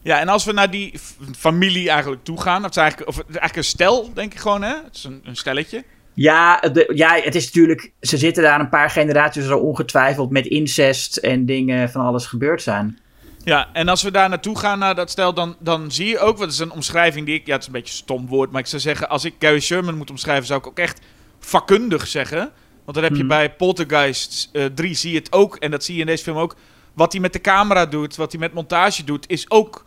[0.02, 0.94] Ja, en als we naar die
[1.36, 4.74] familie eigenlijk toe gaan, of, eigenlijk, of eigenlijk een stel, denk ik gewoon, hè?
[4.84, 5.84] Het is een, een stelletje.
[6.14, 7.92] Ja, de, ja, het is natuurlijk.
[8.00, 12.62] Ze zitten daar een paar generaties al ongetwijfeld met incest en dingen van alles gebeurd
[12.62, 12.98] zijn.
[13.44, 16.38] Ja, en als we daar naartoe gaan, naar dat stel, dan, dan zie je ook,
[16.38, 18.60] wat is een omschrijving die ik, ja, het is een beetje een stom woord, maar
[18.60, 21.00] ik zou zeggen, als ik Gary Sherman moet omschrijven, zou ik ook echt
[21.38, 22.50] vakkundig zeggen.
[22.84, 23.28] Want dan heb je hmm.
[23.28, 26.22] bij Poltergeist uh, eh, 3 zie je het ook, en dat zie je in deze
[26.22, 26.56] film ook.
[26.94, 29.84] Wat hij met de camera doet, wat hij met montage doet, is ook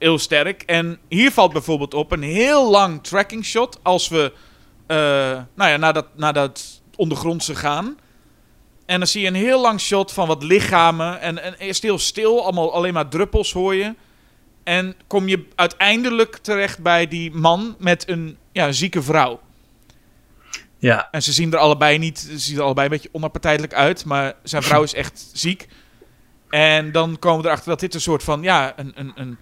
[0.00, 0.62] heel sterk.
[0.62, 4.32] En hier valt bijvoorbeeld op een heel lang tracking shot, als we,
[4.88, 4.96] uh,
[5.54, 7.96] nou ja, naar dat, naar dat ondergrondse gaan.
[8.86, 11.20] En dan zie je een heel lang shot van wat lichamen.
[11.20, 13.94] En, en eerst heel stil, allemaal alleen maar druppels hoor je.
[14.64, 19.40] En kom je uiteindelijk terecht bij die man met een ja, zieke vrouw.
[20.78, 21.08] Ja.
[21.10, 24.04] En ze zien er allebei niet, ze zien er allebei een beetje onappartijtelijk uit.
[24.04, 25.68] Maar zijn vrouw is echt ziek.
[26.48, 29.38] En dan komen we erachter dat dit een soort van, ja, een, een, een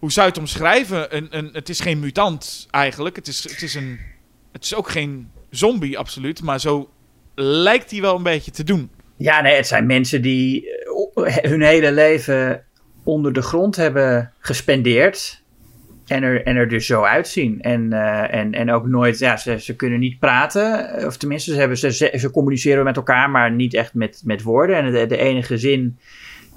[0.00, 1.16] hoe zou je het omschrijven?
[1.16, 3.16] Een, een, het is geen mutant eigenlijk.
[3.16, 3.98] Het is, het is een,
[4.52, 6.90] het is ook geen zombie absoluut, maar zo
[7.34, 8.90] lijkt hij wel een beetje te doen.
[9.16, 10.70] Ja, nee, het zijn mensen die
[11.14, 12.64] eh, hun hele leven
[13.04, 15.42] onder de grond hebben gespendeerd.
[16.06, 17.60] En er, en er dus zo uitzien.
[17.60, 20.90] En, uh, en, en ook nooit, ja, ze, ze kunnen niet praten.
[21.06, 24.76] Of tenminste, ze, hebben, ze, ze communiceren met elkaar, maar niet echt met, met woorden.
[24.76, 25.98] En de enige zin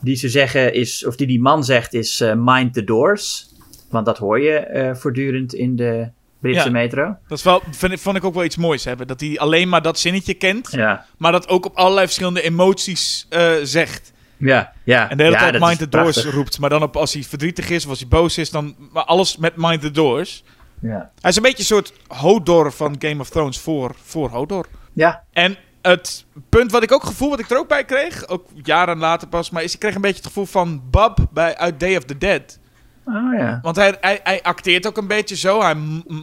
[0.04, 3.52] die ze zeggen is, of die die man zegt, is uh, mind the doors.
[3.90, 6.10] Want dat hoor je uh, voortdurend in de,
[6.44, 7.18] Britse ja, metro.
[7.28, 9.08] Dat is wel, vind, vond ik ook wel iets moois hebben.
[9.08, 10.72] Dat hij alleen maar dat zinnetje kent.
[10.72, 11.06] Ja.
[11.18, 14.14] Maar dat ook op allerlei verschillende emoties uh, zegt.
[14.38, 15.10] Ja, ja.
[15.10, 16.60] En de hele ja, tijd Mind the Doors roept.
[16.60, 19.38] Maar dan op, als hij verdrietig is of als hij boos is, dan maar alles
[19.38, 20.44] met Mind the Doors.
[20.82, 21.12] Ja.
[21.20, 24.68] Hij is een beetje een soort Hodor van Game of Thrones voor, voor Hodor.
[24.94, 25.24] Ja.
[25.32, 25.58] En
[25.92, 29.28] het punt wat ik ook gevoel, wat ik er ook bij kreeg, ook jaren later
[29.28, 32.04] pas, maar is ik kreeg een beetje het gevoel van Bob bij uit Day of
[32.04, 32.60] the Dead.
[33.06, 33.60] Oh, ja.
[33.62, 35.62] Want hij, hij, hij acteert ook een beetje zo.
[35.62, 35.76] Hij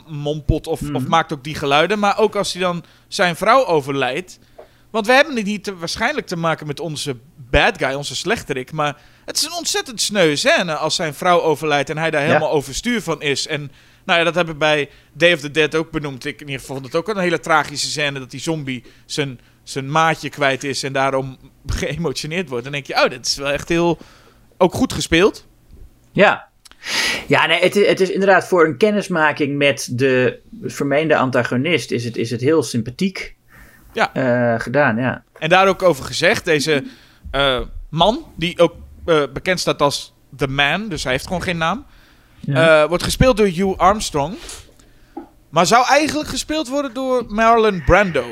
[0.07, 1.09] mompelt of, of hmm.
[1.09, 1.99] maakt ook die geluiden.
[1.99, 4.39] Maar ook als hij dan zijn vrouw overlijdt.
[4.91, 8.73] Want we hebben het niet te, waarschijnlijk te maken met onze bad guy, onze slechterik.
[8.73, 12.51] Maar het is een ontzettend sneu scène als zijn vrouw overlijdt en hij daar helemaal
[12.51, 13.47] overstuur van is.
[13.47, 13.71] En
[14.05, 16.25] nou ja, dat hebben we bij Day of the Dead ook benoemd.
[16.25, 19.41] Ik in ieder geval vond het ook een hele tragische scène dat die zombie zijn,
[19.71, 22.65] zijn maatje kwijt is en daarom geëmotioneerd wordt.
[22.65, 23.99] Dan denk je, oh, dit is wel echt heel
[24.59, 25.47] ook goed gespeeld.
[26.13, 26.51] Ja,
[27.27, 32.17] ja, nee, het, het, is inderdaad voor een kennismaking met de vermeende antagonist is het,
[32.17, 33.37] is het heel sympathiek
[33.93, 34.11] ja.
[34.15, 34.97] Uh, gedaan.
[34.97, 35.23] Ja.
[35.39, 36.85] En daar ook over gezegd, deze
[37.33, 38.75] uh, man, die ook
[39.07, 41.87] uh, bekend staat als The Man, dus hij heeft gewoon geen naam,
[42.41, 42.89] ja.
[42.89, 44.35] wordt gespeeld door Hugh Armstrong.
[45.49, 48.25] Maar zou eigenlijk gespeeld worden door Marlon Brando.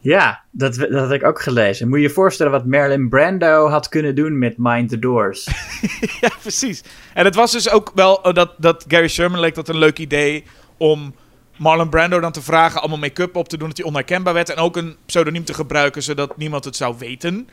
[0.00, 1.88] Ja, dat, dat had ik ook gelezen.
[1.88, 5.48] Moet je je voorstellen wat Marilyn Brando had kunnen doen met Mind the Doors.
[6.20, 6.82] ja, precies.
[7.14, 9.98] En het was dus ook wel oh, dat, dat Gary Sherman leek dat een leuk
[9.98, 10.44] idee
[10.76, 11.14] om
[11.56, 14.50] Marlon Brando dan te vragen allemaal make-up op te doen, dat hij onherkenbaar werd.
[14.50, 17.48] En ook een pseudoniem te gebruiken, zodat niemand het zou weten.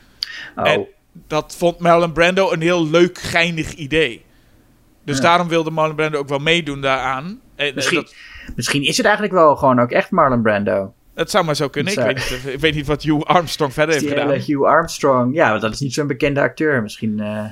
[0.55, 0.69] Oh.
[0.69, 0.87] En
[1.27, 4.25] dat vond Marlon Brando een heel leuk, geinig idee.
[5.03, 7.39] Dus daarom wilde Marlon Brando ook wel meedoen daaraan.
[7.75, 8.07] misschien,
[8.55, 10.93] misschien is het eigenlijk wel gewoon ook echt Marlon Brando.
[11.17, 11.93] Het zou maar zo kunnen.
[11.93, 14.29] Ik weet, niet, ik weet niet wat Hugh Armstrong verder heeft gedaan.
[14.31, 15.35] Hugh Armstrong.
[15.35, 16.81] Ja, want dat is niet zo'n bekende acteur.
[16.81, 17.19] Misschien.
[17.19, 17.43] eh,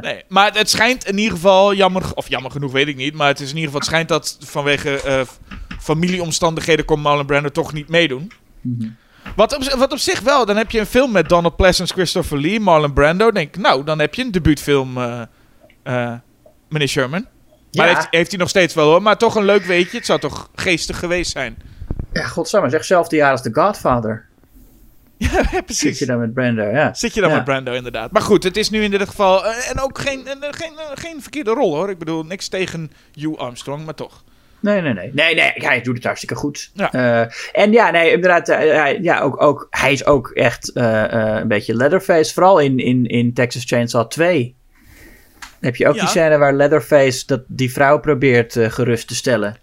[0.00, 3.28] Nee, maar het schijnt in ieder geval jammer, of jammer genoeg weet ik niet, maar
[3.28, 5.20] het is in ieder geval het schijnt dat vanwege eh,
[5.80, 8.32] familieomstandigheden kon Marlon Brando toch niet meedoen.
[8.60, 8.88] Mhm.
[9.36, 12.40] Wat op, wat op zich wel, dan heb je een film met Donald Pleasence, Christopher
[12.40, 13.30] Lee, Marlon Brando.
[13.30, 14.98] Denk, nou, dan heb je een debuutfilm,
[15.82, 16.12] eh,
[16.68, 17.26] meneer Sherman.
[17.72, 17.94] Maar Ja.
[17.94, 19.96] heeft, heeft hij nog steeds wel hoor, maar toch een leuk weetje.
[19.96, 21.56] Het zou toch geestig geweest zijn.
[22.12, 24.24] Ja, godsamme, zeg zelfde jaar als The Godfather.
[25.16, 25.98] Ja, Zit precies.
[25.98, 26.94] je dan met Brando, ja.
[26.94, 27.36] Zit je dan Ja.
[27.36, 28.10] met Brando inderdaad.
[28.12, 29.46] Maar goed, het is nu in dit geval...
[29.46, 31.90] eh, en ook geen, eh, geen, eh, geen verkeerde rol hoor.
[31.90, 34.24] Ik bedoel, niks tegen Hugh Armstrong, maar toch.
[34.60, 35.10] Nee, nee, nee.
[35.14, 36.70] Nee, nee, hij doet het hartstikke goed.
[36.74, 36.90] Ja.
[37.52, 42.32] En ja, nee, inderdaad, hij, ja, ook, ook, hij is ook echt een beetje Leatherface.
[42.32, 44.54] Vooral in, in, in Texas Chainsaw 2.
[45.40, 46.00] Dan heb je ook Ja.
[46.00, 49.56] die scène waar Leatherface dat, die vrouw probeert gerust te stellen.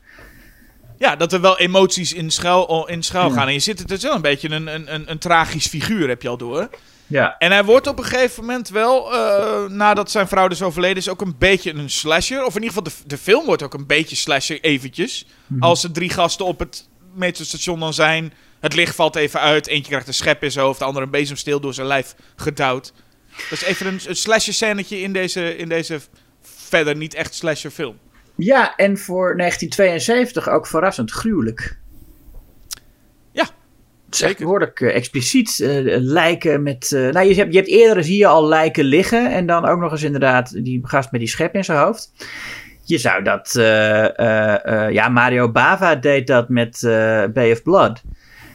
[0.99, 3.33] Ja, dat er wel emoties in schuil, in schuil Ja.
[3.33, 3.47] gaan.
[3.47, 6.21] En je zit het is wel een beetje een, een, een, een tragisch figuur, heb
[6.21, 6.69] je al door.
[7.07, 7.35] Ja.
[7.37, 11.09] En hij wordt op een gegeven moment wel, eh, nadat zijn vrouw dus overleden is,
[11.09, 12.45] ook een beetje een slasher.
[12.45, 15.25] Of in ieder geval, de, de film wordt ook een beetje slasher eventjes.
[15.59, 18.33] Als er drie gasten op het metrostation dan zijn.
[18.59, 19.67] Het licht valt even uit.
[19.67, 20.79] Eentje krijgt een schep in zijn hoofd.
[20.79, 22.93] De andere een bezemsteel door zijn lijf gedouwd.
[23.49, 25.99] Dat is even een, een slasher scènetje in deze, in deze
[26.41, 27.97] verder niet echt slasher film.
[28.39, 31.77] Ja, en voor 1972 ook verrassend gruwelijk.
[33.31, 34.43] Ja, Het is echt zeker.
[34.43, 35.59] behoorlijk eh, expliciet.
[35.59, 36.91] eh, lijken met.
[36.91, 39.31] eh, nou, je hebt, je hebt eerder zie je al lijken liggen.
[39.31, 42.11] En dan ook nog eens inderdaad die gast met die schep in zijn hoofd.
[42.83, 43.51] Je zou dat.
[44.91, 46.79] ja, Mario Bava deed dat met
[47.33, 48.01] Bay of Blood.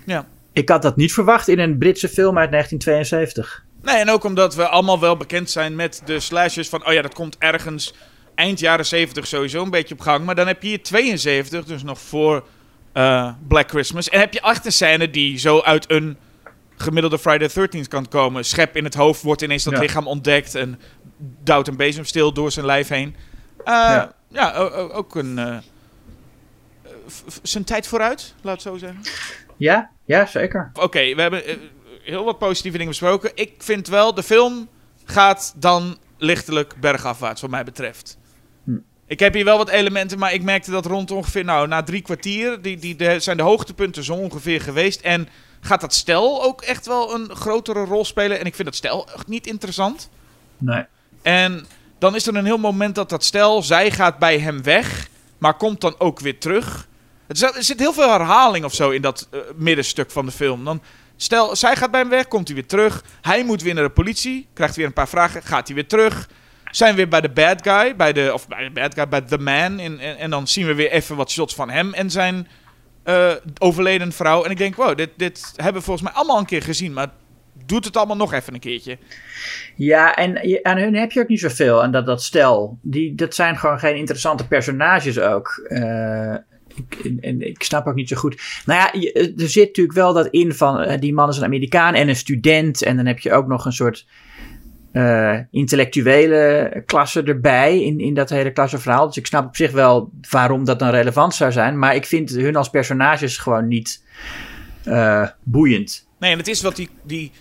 [0.06, 0.26] Ja.
[0.52, 3.64] Ik had dat niet verwacht in een Britse film uit 1972.
[3.82, 6.86] Nee, en ook omdat we allemaal wel bekend zijn met de slashers van...
[6.86, 7.94] Oh ja, dat komt ergens
[8.34, 10.24] eind jaren 70 sowieso een beetje op gang.
[10.24, 12.44] Maar dan heb je hier 72, dus nog voor
[12.92, 14.08] eh, Black Christmas.
[14.08, 16.16] En heb je een scène die zo uit een
[16.76, 18.44] gemiddelde Friday the 13th kan komen.
[18.44, 19.80] Schep in het hoofd, wordt ineens dat Ja.
[19.80, 20.54] lichaam ontdekt...
[20.54, 20.80] en
[21.42, 23.16] duwt een bezemsteel door zijn lijf heen.
[23.64, 24.54] Eh, ja,
[24.92, 25.38] ook een...
[25.38, 25.56] eh,
[27.42, 29.00] zijn tijd vooruit, laat het zo zeggen.
[29.56, 30.70] Ja, ja, zeker.
[30.74, 31.42] Oké, we hebben
[32.02, 33.30] heel wat positieve dingen besproken.
[33.34, 34.68] Ik vind wel, de film
[35.04, 38.18] gaat dan lichtelijk bergafwaarts, wat mij betreft.
[39.06, 42.02] Ik heb hier wel wat elementen, maar ik merkte dat rond ongeveer, nou, na drie
[42.02, 45.00] kwartier, die, die de, zijn de hoogtepunten zo ongeveer geweest.
[45.00, 45.28] En
[45.60, 48.40] gaat dat stel ook echt wel een grotere rol spelen?
[48.40, 50.10] En ik vind dat stel echt niet interessant.
[50.58, 50.84] Nee.
[51.22, 51.66] En
[51.98, 55.54] dan is er een heel moment dat dat stel, zij gaat bij hem weg, maar
[55.54, 56.88] komt dan ook weer terug.
[57.26, 60.64] Er zit heel veel herhaling of zo in dat eh, middenstuk van de film.
[60.64, 60.82] Dan,
[61.16, 63.04] stel, zij gaat bij hem weg, komt hij weer terug.
[63.20, 66.28] Hij moet weer naar de politie, krijgt weer een paar vragen, gaat hij weer terug.
[66.74, 69.20] Zijn we weer bij de bad guy, bij de, of bij de bad guy, bij
[69.20, 69.78] The Man.
[69.78, 72.48] En, en, dan zien we weer even wat shots van hem en zijn
[73.02, 74.44] eh, overleden vrouw.
[74.44, 76.92] En ik denk, wow, dit, dit hebben we volgens mij allemaal een keer gezien.
[76.92, 77.08] Maar
[77.66, 78.98] doet het allemaal nog even een keertje.
[79.76, 81.82] Ja, en je- aan hun heb je ook niet zoveel.
[81.82, 85.66] En dat, dat stel, die, dat zijn gewoon geen interessante personages ook.
[85.68, 86.34] Eh,
[86.74, 88.42] ik, en, ik snap ook niet zo goed.
[88.66, 91.94] Nou ja, er zit natuurlijk wel dat in van eh, die man is een Amerikaan
[91.94, 92.82] en een student.
[92.82, 94.06] En dan heb je ook nog een soort
[94.94, 99.06] eh, intellectuele klasse erbij in, in dat hele klassenverhaal.
[99.06, 101.78] Dus ik snap op zich wel waarom dat dan relevant zou zijn.
[101.78, 104.02] Maar ik vind hun als personages gewoon niet
[104.84, 106.06] eh, boeiend.
[106.18, 107.32] Nee, en het is wat die, die,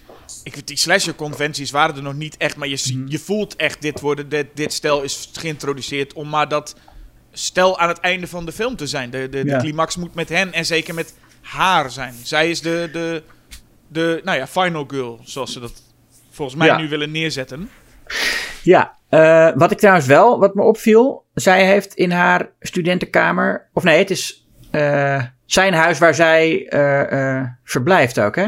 [0.43, 2.55] ik, weet, die slasher-conventies waren er nog niet echt.
[2.55, 3.07] Maar je, Mhm.
[3.07, 6.75] je voelt echt, dit, worden, dit, dit stel is geïntroduceerd om maar dat
[7.31, 9.09] stel aan het einde van de film te zijn.
[9.09, 12.13] De, de, de climax moet met hen en zeker met haar zijn.
[12.23, 13.23] Zij is de, de,
[13.87, 15.91] de nou ja, final girl, zoals ze dat
[16.33, 16.77] volgens mij Ja.
[16.77, 17.69] nu willen neerzetten.
[18.63, 23.83] Ja, eh, wat ik trouwens wel, wat me opviel, zij heeft in haar studentenkamer, of
[23.83, 28.47] nee, het is eh, zijn huis waar zij eh, verblijft ook, hè?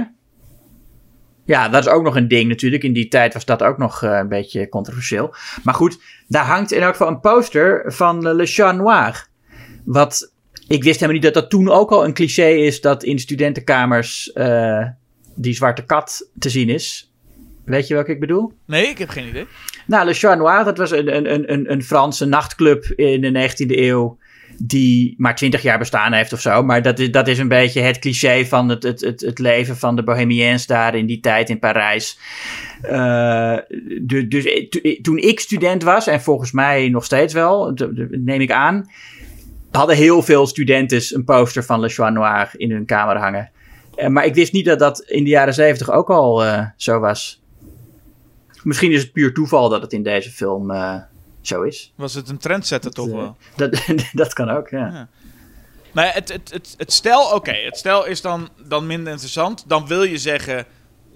[1.45, 2.84] Ja, dat is ook nog een ding natuurlijk.
[2.84, 5.36] In die tijd was dat ook nog een beetje controversieel.
[5.63, 9.28] Maar goed, daar hangt in elk geval een poster van Le Chat Noir.
[9.84, 10.34] Wat,
[10.67, 14.32] ik wist helemaal niet dat dat toen ook al een cliché is dat in studentenkamers
[15.36, 17.13] die zwarte kat te zien is.
[17.65, 18.54] Weet je welke ik bedoel?
[18.65, 19.45] Nee, ik heb geen idee.
[19.88, 23.65] Nou, Le Chat Noir, dat was een, een, een- een, Franse nachtclub in de 19e
[23.78, 24.17] eeuw.
[24.58, 26.63] Die maar 20 jaar bestaan heeft of zo.
[26.63, 29.78] Maar dat is, dat is een beetje het cliché van het, het, het, het leven
[29.78, 32.19] van de Bohemiens daar in die tijd in Parijs.
[32.82, 33.58] Eh,
[34.01, 37.73] du- dus eh, to- toen ik student was, en volgens mij nog steeds wel,
[38.10, 38.89] neem ik aan.
[39.71, 43.51] Hadden heel veel studenten een poster van Le Chat Noir in hun kamer hangen.
[43.95, 46.99] Eh, maar ik wist niet dat dat in de jaren 70 ook al eh, zo
[46.99, 47.43] was.
[48.65, 50.95] Misschien is het puur toeval dat het in deze film eh,
[51.41, 51.93] zo is.
[51.95, 53.38] Was het een trendsetter toch Eh, wel?
[53.56, 53.82] Dat,
[54.13, 54.88] dat kan ook, ja.
[54.88, 55.08] Ja.
[55.93, 59.63] Ja, het, het, het, het stel, oké, het stel is dan, dan minder interessant.
[59.67, 60.65] Dan wil je zeggen,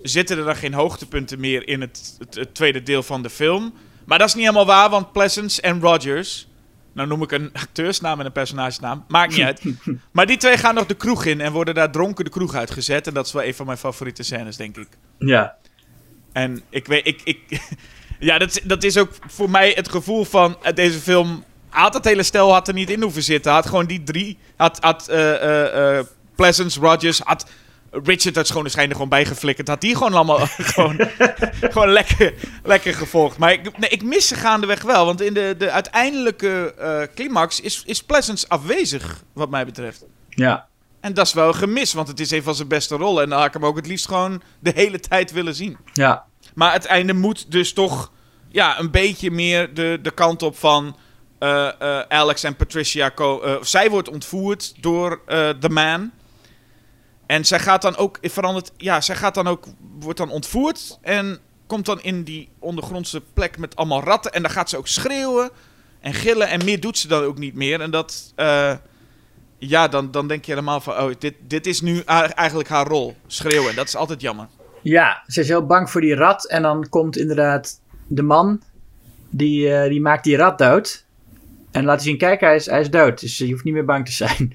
[0.01, 3.73] zitten er dan geen hoogtepunten meer in het, het, het tweede deel van de film?
[4.05, 6.47] Maar dat is niet helemaal waar, want Pleasance en Rogers...
[6.93, 9.05] Nou noem ik een acteursnaam en een personagenaam.
[9.07, 9.61] Maakt niet uit.
[10.11, 13.07] Maar die twee gaan nog de kroeg in en worden daar dronken de kroeg uitgezet.
[13.07, 14.87] En dat is wel een van mijn favoriete scènes, denk ik.
[15.17, 15.55] Ja.
[16.31, 17.39] En ik weet, ik, ik,
[18.19, 21.43] ja, dat, dat is ook voor mij het gevoel van eh, deze film.
[21.69, 23.51] Had het hele stel had er niet in hoeven zitten.
[23.51, 24.37] Had gewoon die drie.
[24.55, 25.99] Had, had eh,
[26.35, 27.45] Pleasance, Rogers, had
[27.91, 29.67] Richard uit Schone Schijn gewoon bijgeflikkerd.
[29.67, 30.39] Had die gewoon allemaal
[30.73, 30.99] gewoon,
[31.73, 33.37] gewoon lekker, lekker gevolgd.
[33.37, 35.05] Maar ik, nee, ik mis ze gaandeweg wel.
[35.05, 36.73] Want in de, de uiteindelijke
[37.15, 40.05] climax is, is Pleasance afwezig, wat mij betreft.
[40.29, 40.67] Ja.
[40.99, 43.23] En dat is wel een gemis, want het is een van zijn beste rollen.
[43.23, 45.77] En dan had ik hem ook het liefst gewoon de hele tijd willen zien.
[45.93, 46.25] Ja.
[46.53, 48.11] Maar het einde moet dus toch
[48.49, 50.95] ja, een beetje meer de, de kant op van
[51.39, 53.11] eh, eh, Alex en Patricia.
[53.15, 55.21] eh, zij wordt ontvoerd door
[55.59, 56.11] The Man.
[57.25, 59.65] En zij gaat dan ook, verandert, ja, zij gaat dan ook,
[59.99, 60.99] wordt dan ontvoerd.
[61.01, 64.33] En komt dan in die ondergrondse plek met allemaal ratten.
[64.33, 65.49] En dan gaat ze ook schreeuwen
[65.99, 66.47] en gillen.
[66.47, 67.81] En meer doet ze dan ook niet meer.
[67.81, 68.33] En dat,
[69.59, 72.01] ja, dan, dan denk je helemaal van, oh, dit, dit is nu
[72.35, 73.15] eigenlijk haar rol.
[73.27, 74.47] Schreeuwen, dat is altijd jammer.
[74.81, 76.45] Ja, ze is heel bang voor die rat.
[76.45, 78.61] En dan komt inderdaad de man.
[79.29, 81.05] Die, eh, die maakt die rat dood.
[81.71, 83.19] En laat zien, kijk, hij is, hij is dood.
[83.19, 84.53] Dus je hoeft niet meer bang te zijn.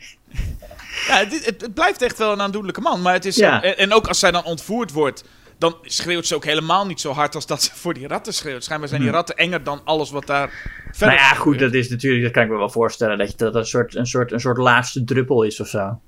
[1.09, 3.03] Ja, het, het, het blijft echt wel een aandoenlijke man.
[3.03, 3.63] Maar het is Ja.
[3.63, 5.25] en, en ook als zij dan ontvoerd wordt,
[5.59, 8.65] dan schreeuwt ze ook helemaal niet zo hard als dat ze voor die ratten schreeuwt.
[8.65, 11.07] Schijnbaar zijn die ratten enger dan alles wat daar verder Hmm.
[11.09, 13.19] nou ja, goed, dat is natuurlijk, dat kan ik me wel voorstellen.
[13.19, 16.01] Dat je- dat een soort, een, soort, een soort laatste druppel is of zo.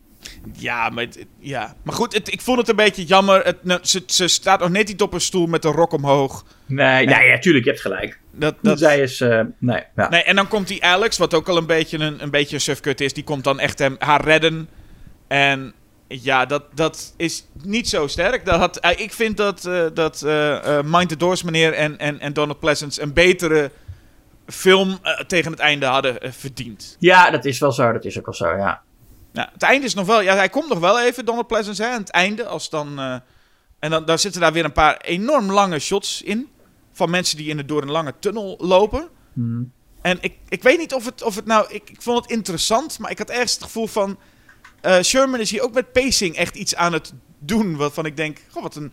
[0.53, 1.75] Ja, maar, het- ja.
[1.83, 3.45] maar goed, het, ik vond het een beetje jammer.
[3.45, 6.45] Het, nou, ze, ze staat nog net niet op een stoel met een rok omhoog.
[6.67, 8.19] Nee, nee ja, tuurlijk, je hebt gelijk.
[8.33, 10.09] Dat, Zij is, eh, nee, ja.
[10.09, 12.61] Nee, en dan komt die Alex, wat ook al een beetje een, een, beetje een
[12.61, 13.13] sufkut is.
[13.13, 14.69] Die komt dan echt hem, haar redden.
[15.29, 15.73] En
[16.09, 18.45] ja, dat, dat is niet zo sterk.
[18.45, 22.21] Dat had, eh, ik vind dat, eh, dat eh, Mind the Doors meneer en, en,
[22.21, 23.71] en Donald Pleasance een betere
[24.47, 26.97] film tegen het einde hadden verdiend.
[26.99, 28.83] Ja, dat is wel zo, dat is ook wel zo, ja.
[29.33, 30.21] Nou, het einde is nog wel...
[30.21, 32.47] Ja, hij komt nog wel even, Donald Pleasance, hè, aan het einde.
[32.47, 32.99] Als dan,
[33.79, 36.49] en dan daar zitten daar weer een paar enorm lange shots in.
[36.93, 39.09] Van mensen die in de, door een lange tunnel lopen.
[39.33, 39.73] Hmm.
[40.03, 41.67] En ik, ik weet niet of het, of het nou...
[41.69, 44.19] Ik, ik vond het interessant, maar ik had ergens het gevoel van...
[44.87, 47.77] eh, Sherman is hier ook met pacing echt iets aan het doen.
[47.77, 48.93] Waarvan ik denk, goh, wat een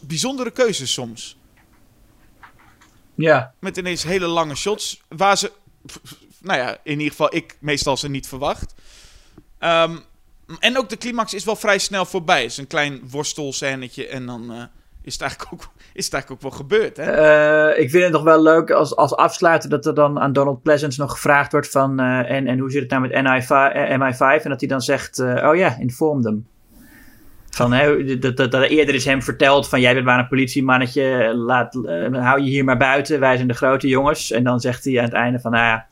[0.00, 1.36] bijzondere keuze soms.
[3.14, 5.02] Ja, Met ineens hele lange shots.
[5.08, 5.52] Waar ze,
[6.40, 8.74] nou ja, in ieder geval ik meestal ze niet verwacht.
[9.58, 9.98] Ehm,
[10.58, 12.42] en ook de climax is wel vrij snel voorbij.
[12.42, 14.62] Het is een klein worstelscènetje en dan eh,
[15.08, 16.96] is, het eigenlijk ook, is het eigenlijk ook wel gebeurd.
[16.96, 17.10] Hè?
[17.12, 20.62] Eh, ik vind het nog wel leuk als, als afsluiter dat er dan aan Donald
[20.62, 22.00] Pleasance nog gevraagd wordt van...
[22.00, 24.42] eh, en, en hoe zit het nou met NI5, eh, MI5?
[24.42, 26.46] En dat hij dan zegt, oh ja, inform them.
[27.50, 31.34] Van, hè, dat, dat, dat eerder is hem verteld van jij bent maar een politiemannetje,
[31.34, 31.74] laat,
[32.12, 34.30] hou je hier maar buiten, wij zijn de grote jongens.
[34.30, 35.86] En dan zegt hij aan het einde van, nou ja,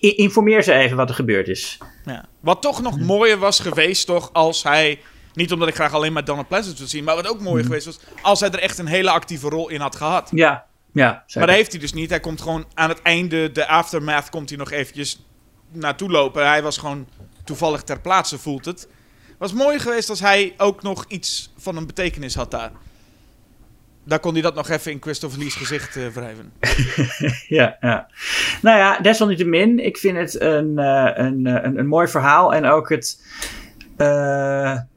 [0.00, 1.78] informeer ze even wat er gebeurd is.
[2.04, 2.24] Ja.
[2.40, 5.00] Wat toch nog mooier was geweest, toch, als hij...
[5.34, 7.86] Niet omdat ik graag alleen maar Donald Pleasance wil zien, maar wat ook mooier geweest
[7.86, 7.98] was...
[8.22, 10.30] als hij er echt een hele actieve rol in had gehad.
[10.34, 11.10] Ja, ja.
[11.26, 11.38] zeker.
[11.38, 12.10] Maar dat heeft hij dus niet.
[12.10, 15.24] Hij komt gewoon aan het einde, de aftermath, komt hij nog eventjes
[15.72, 16.46] naartoe lopen.
[16.46, 17.06] Hij was gewoon
[17.44, 18.88] toevallig ter plaatse, voelt het.
[19.38, 22.70] Was mooi geweest als hij ook nog iets van een betekenis had daar.
[24.04, 26.52] Daar kon hij dat nog even in Christopher Lee's gezicht eh, wrijven.
[27.48, 28.08] Ja, ja.
[28.62, 32.54] Nou ja, desalniettemin, ik vind het een, eh, een, eh, een, een mooi verhaal.
[32.54, 33.24] En ook het.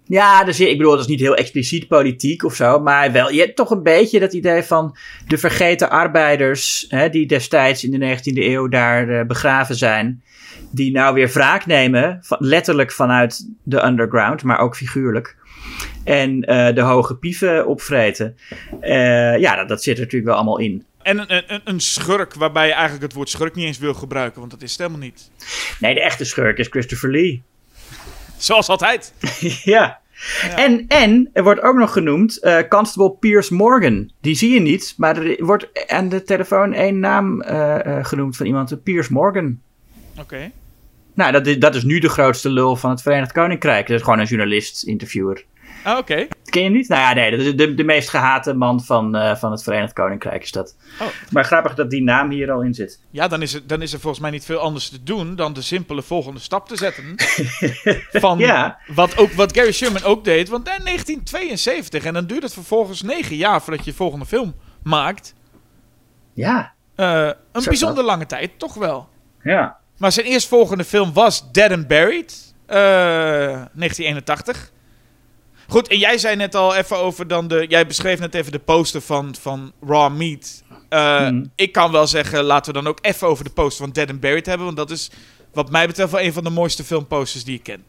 [0.06, 2.80] Ja, dus ik bedoel, dat is niet heel expliciet politiek of zo.
[2.80, 6.86] Maar wel, je hebt toch een beetje dat idee van de vergeten arbeiders.
[6.89, 10.24] Hè, die destijds in de 19e eeuw daar eh, begraven zijn.
[10.72, 12.20] Die nou weer wraak nemen.
[12.22, 15.36] Van, letterlijk vanuit de underground, maar ook figuurlijk.
[16.04, 18.38] En eh, de hoge pieven opvreten.
[18.80, 20.86] Eh, ja, dat, dat zit er natuurlijk wel allemaal in.
[21.02, 24.39] En een, een, een schurk waarbij je eigenlijk het woord schurk niet eens wil gebruiken,
[24.39, 25.32] want dat is het helemaal niet.
[25.80, 27.44] Nee, de echte schurk is Christopher Lee.
[28.44, 29.14] Zoals altijd.
[29.76, 30.00] ja.
[30.56, 34.12] En, en er wordt ook nog genoemd eh, Constable Piers Morgan.
[34.22, 38.38] Die zie je niet, maar er wordt aan de telefoon één naam eh, eh, genoemd
[38.38, 39.60] van iemand, Piers Morgan.
[40.20, 40.52] Oké.
[41.14, 43.88] Nou, dat is, dat is nu de grootste lul van het Verenigd Koninkrijk.
[43.88, 45.46] Dat is gewoon een journalist, interviewer.
[45.84, 46.28] Ah, Oké.
[46.44, 46.88] Ken je niet?
[46.88, 49.94] Nou ja, nee, dat is de, de meest gehate man van, eh, van het Verenigd
[49.94, 50.76] Koninkrijk is dat.
[51.02, 51.08] Oh.
[51.32, 53.00] Maar grappig dat die naam hier al in zit.
[53.10, 55.54] Ja, dan is, er, dan is er volgens mij niet veel anders te doen dan
[55.54, 57.04] de simpele volgende stap te zetten.
[58.22, 58.78] van Ja.
[58.88, 60.50] wat, ook, wat Gary Sherman ook deed.
[60.50, 64.56] Want in 1972, en dan duurt het vervolgens negen jaar voordat je je volgende film
[64.84, 65.34] maakt.
[66.34, 69.10] Ja, Eh, een Zo bijzonder lange tijd, toch wel.
[69.44, 69.78] ja.
[69.98, 72.54] Maar zijn eerstvolgende film was Dead and Buried.
[72.66, 74.72] Eh, Eh, 1981.
[75.74, 77.65] Goed, en jij zei net al even over dan de...
[77.67, 80.63] Jij beschreef net even de poster van, van Raw Meat.
[80.89, 81.51] Eh, Hmm.
[81.55, 84.19] Ik kan wel zeggen, laten we dan ook even over de poster van Dead and
[84.19, 84.65] Buried hebben.
[84.65, 85.11] Want dat is
[85.53, 87.84] wat mij betreft wel een van de mooiste filmposters die ik ken.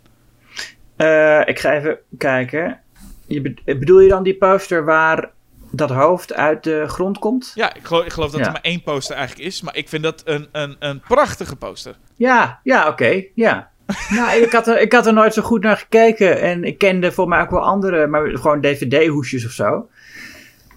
[0.97, 2.80] Eh, ik ga even kijken.
[3.26, 5.30] Je be- bedoel je dan die poster waar
[5.70, 7.53] dat hoofd uit de grond komt?
[7.55, 8.47] Ja, ik geloof, ik geloof dat Ja.
[8.47, 9.62] er maar één poster eigenlijk is.
[9.62, 11.95] Maar ik vind dat een, een, een prachtige poster.
[12.16, 13.70] Ja, ja, oké, ja.
[14.09, 16.41] Nou, ik had, er, ik had er nooit zo goed naar gekeken.
[16.41, 19.89] En ik kende voor mij ook wel andere, maar gewoon DVD-hoesjes of zo.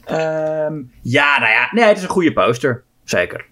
[0.05, 2.83] Ehm, ja, nou ja, nee, het is een goede poster.
[3.03, 3.45] Zeker.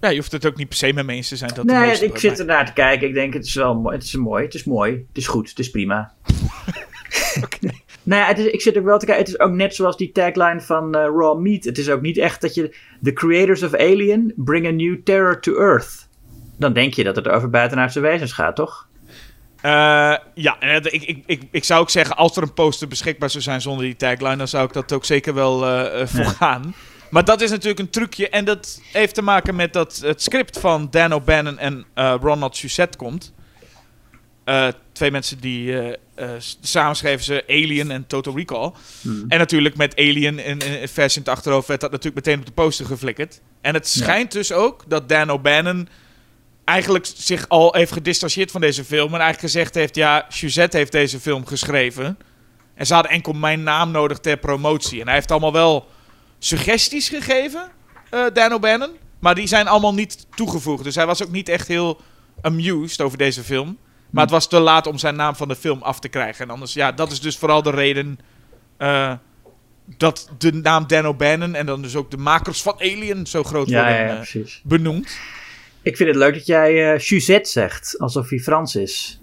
[0.00, 1.50] Ja, je hoeft het ook niet per se met me eens te zijn.
[1.54, 3.08] Dat nee, ik zit ernaar te kijken.
[3.08, 3.96] Ik denk, het is wel mooi.
[3.96, 4.44] Het is mooi.
[4.44, 4.92] Het is mooi.
[4.92, 5.48] Het is goed.
[5.48, 6.12] Het is prima.
[8.02, 9.24] nou ja, het is, ik zit ook wel te kijken.
[9.24, 11.64] Het is ook net zoals die tagline van eh, Raw Meat.
[11.64, 12.76] Het is ook niet echt dat je...
[13.02, 16.05] The creators of Alien bring a new terror to Earth.
[16.58, 18.88] Dan denk je dat het over buitenaardse wezens gaat, toch?
[19.60, 19.72] Eh,
[20.34, 23.60] ja, ik, ik, ik, ik zou ook zeggen, als er een poster beschikbaar zou zijn
[23.60, 26.28] zonder die tagline, dan zou ik dat ook zeker wel eh, voor Ja.
[26.30, 26.74] gaan.
[27.10, 30.58] Maar dat is natuurlijk een trucje en dat heeft te maken met dat het script
[30.60, 31.86] van Dan O'Bannon en
[32.20, 33.32] Ronald Suzette komt.
[34.92, 35.76] Twee mensen die
[36.38, 38.72] s- samen schreven ze Alien en Total Recall.
[39.28, 42.46] En natuurlijk met Alien in, in, vers in het achterhoofd werd dat natuurlijk meteen op
[42.46, 43.40] de poster geflikkerd.
[43.60, 45.88] En het schijnt dus ook dat Dan O'Bannon
[46.66, 49.14] eigenlijk zich al heeft gedistanceerd van deze film.
[49.14, 52.18] En eigenlijk gezegd heeft, ja, Suzette heeft deze film geschreven.
[52.74, 55.00] En ze hadden enkel mijn naam nodig ter promotie.
[55.00, 55.88] En hij heeft allemaal wel
[56.38, 57.70] suggesties gegeven,
[58.10, 58.90] eh Dan O'Bannon.
[59.18, 60.84] Maar die zijn allemaal niet toegevoegd.
[60.84, 62.00] Dus hij was ook niet echt heel
[62.40, 63.78] amused over deze film.
[64.10, 66.44] Maar het was te laat om zijn naam van de film af te krijgen.
[66.44, 68.18] En anders, ja, dat is dus vooral de reden
[68.76, 69.12] eh,
[69.96, 73.68] dat de naam Dan O'Bannon en dan dus ook de makers van Alien zo groot
[73.68, 75.18] Ja, worden ja, ja, eh, benoemd.
[75.86, 77.94] Ik vind het leuk dat jij eh Suzette zegt.
[77.98, 79.20] Alsof hij Frans is.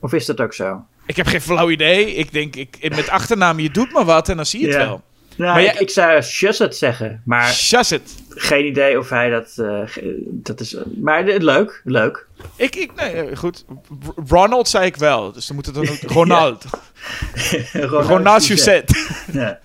[0.00, 0.84] Of is dat ook zo?
[1.06, 2.14] Ik heb geen flauw idee.
[2.14, 5.02] Ik denk, ik, met achternaam, je doet maar wat en dan zie je het wel.
[5.36, 7.22] Nou, Maar ik, jij- ik zou Suzette zeggen.
[7.24, 8.14] Maar Shazet.
[8.28, 9.52] geen idee of hij dat...
[9.56, 9.80] eh,
[10.22, 12.26] dat is, maar leuk, leuk.
[12.56, 13.64] Ik, ik, nee, eh, goed.
[14.28, 16.64] Ronald zei ik wel, dus dan moet het dan ook Ronald.
[17.82, 18.94] Ronald Suzette.
[19.32, 19.58] Ja.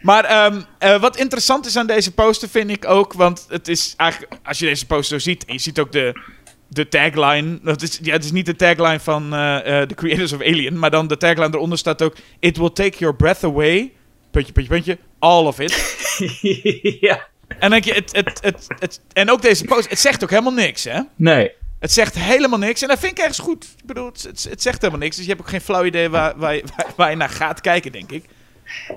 [0.00, 3.94] Maar ehm, eh, wat interessant is aan deze poster vind ik ook, want het is
[3.96, 6.20] eigenlijk, als je deze poster ziet, en je ziet ook de,
[6.68, 10.32] de tagline, dat is, ja, het is niet de tagline van eh, eh, The Creators
[10.32, 13.92] of Alien, maar dan de tagline eronder staat ook, It will take your breath away,
[14.30, 15.96] puntje, puntje, puntje, all of it.
[17.00, 17.26] ja.
[17.58, 20.52] En denk je, het, het, het, het, en ook deze poster, het zegt ook helemaal
[20.52, 21.00] niks, hè?
[21.16, 21.52] Nee.
[21.78, 22.82] Het zegt helemaal niks.
[22.82, 23.64] En dat vind ik ergens goed.
[23.64, 25.16] Ik bedoel, het, het, het zegt helemaal niks.
[25.16, 26.60] Dus je hebt ook geen flauw idee waar, waar,
[26.96, 28.24] waar je naar gaat kijken, denk ik.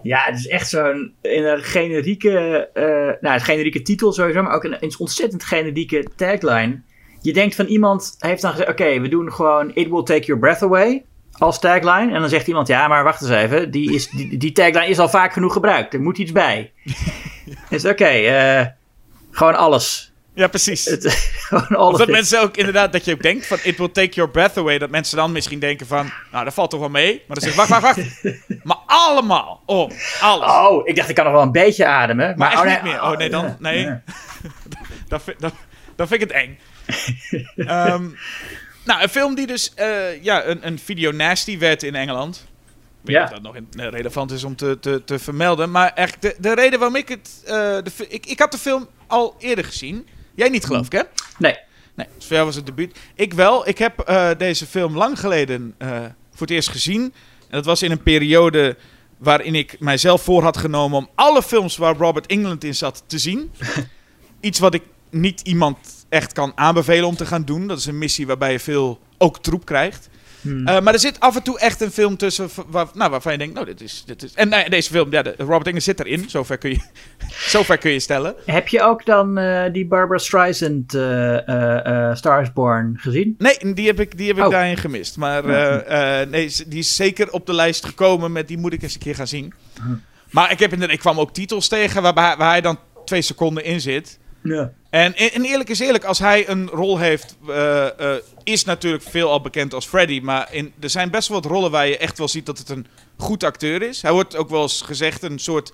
[0.03, 4.53] Ja, het is echt zo'n in een generieke, eh, nou, een generieke titel sowieso, maar
[4.53, 6.81] ook een, een ontzettend generieke tagline.
[7.21, 10.41] Je denkt van iemand heeft dan gezegd, oké, we doen gewoon It will take your
[10.41, 12.13] breath away als tagline.
[12.13, 14.99] En dan zegt iemand, ja, maar wacht eens even, die, is, die, die tagline is
[14.99, 15.93] al vaak genoeg gebruikt.
[15.93, 16.71] Er moet iets bij.
[17.69, 18.65] Dus oké, eh,
[19.31, 20.08] gewoon alles.
[20.33, 20.85] Ja, precies.
[20.85, 21.31] Het,
[21.77, 24.57] Of dat mensen ook inderdaad, dat je ook denkt van it will take your breath
[24.57, 24.77] away.
[24.77, 27.23] Dat mensen dan misschien denken van, nou dat valt toch wel mee.
[27.27, 28.23] Maar dan zeg ik, wacht, wacht, wacht.
[28.63, 30.49] Maar allemaal, oh, alles.
[30.51, 32.27] Oh, ik dacht ik kan nog wel een beetje ademen.
[32.27, 33.01] Maar, Maar echt oh, nee, niet meer.
[33.03, 33.79] Oh nee, dan, nee.
[33.83, 34.01] ja.
[35.07, 35.51] dan, vind, dan,
[35.95, 36.59] dan vind ik het eng.
[37.55, 38.07] Ehm,
[38.85, 42.47] nou, een film die dus eh, ja, een, een video nasty werd in Engeland.
[43.03, 43.25] Ik weet Ja.
[43.25, 45.71] dat nog in- eh, relevant is om te, te, te vermelden.
[45.71, 47.29] Maar echt, de, de reden waarom ik het...
[47.45, 50.07] eh, de, ik, ik had de film al eerder gezien.
[50.39, 51.01] Jij niet, geloof ik, hè?
[51.37, 51.57] Nee.
[51.95, 52.97] Nee, dus voor jou was het debuut.
[53.15, 53.67] Ik wel.
[53.67, 55.89] Ik heb eh, deze film lang geleden eh,
[56.31, 57.01] voor het eerst gezien.
[57.01, 57.11] En
[57.49, 58.77] dat was in een periode
[59.17, 63.17] waarin ik mijzelf voor had genomen om alle films waar Robert England in zat te
[63.17, 63.51] zien.
[64.39, 65.77] Iets wat ik niet iemand
[66.09, 67.67] echt kan aanbevelen om te gaan doen.
[67.67, 70.09] Dat is een missie waarbij je veel ook troep krijgt.
[70.41, 70.67] Hmm.
[70.67, 73.37] Eh, maar er zit af en toe echt een film tussen waar, nou, waarvan je
[73.37, 74.03] denkt, nou, dit is...
[74.05, 76.29] Dit is en nee, deze film, ja, de, Robert England zit erin.
[76.29, 76.79] Zover kun je,
[77.53, 78.35] zover kun je stellen.
[78.45, 83.35] Heb je ook dan eh, die Barbara Streisand eh eh, eh, Stars Born gezien?
[83.37, 84.51] Nee, die heb ik, die heb ik Oh.
[84.51, 85.17] daarin gemist.
[85.17, 88.81] Maar eh, eh, nee, die is zeker op de lijst gekomen met die moet ik
[88.81, 89.53] eens een keer gaan zien.
[90.31, 93.81] Maar ik, heb ik kwam ook titels tegen waarbij, waar hij dan twee seconden in
[93.81, 94.19] zit.
[94.43, 94.71] Ja.
[94.89, 99.29] En, en eerlijk is eerlijk, als hij een rol heeft, eh, eh, is natuurlijk veel
[99.29, 100.19] al bekend als Freddy.
[100.23, 102.69] Maar in, er zijn best wel wat rollen waar je echt wel ziet dat het
[102.69, 102.87] een
[103.17, 104.01] goed acteur is.
[104.01, 105.73] Hij wordt ook wel eens gezegd een soort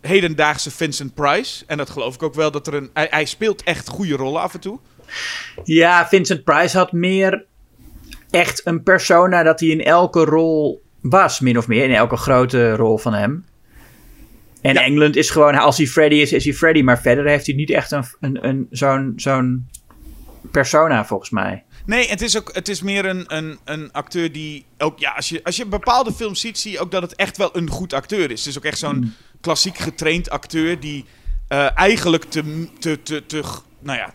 [0.00, 1.64] hedendaagse Vincent Price.
[1.66, 4.40] En dat geloof ik ook wel, dat er een, hij, hij speelt echt goede rollen
[4.40, 4.78] af en toe.
[5.64, 7.44] Ja, Vincent Price had meer
[8.30, 11.84] echt een persona dat hij in elke rol was, min of meer.
[11.84, 13.44] In elke grote rol van hem.
[14.62, 14.82] En Ja.
[14.82, 16.82] Engeland is gewoon, als hij Freddy is, is hij Freddy.
[16.82, 19.68] Maar verder heeft hij niet echt een, een, een, zo'n, zo'n
[20.50, 21.64] persona, volgens mij.
[21.86, 25.28] Nee, het is, ook, het is meer een, een, een acteur die ook, ja, als
[25.28, 27.92] je, als je bepaalde films ziet, zie je ook dat het echt wel een goed
[27.92, 28.38] acteur is.
[28.38, 29.14] Het is ook echt zo'n Mm.
[29.40, 31.04] klassiek getraind acteur die
[31.48, 33.42] eh, eigenlijk te, te, te, te,
[33.80, 34.14] nou ja,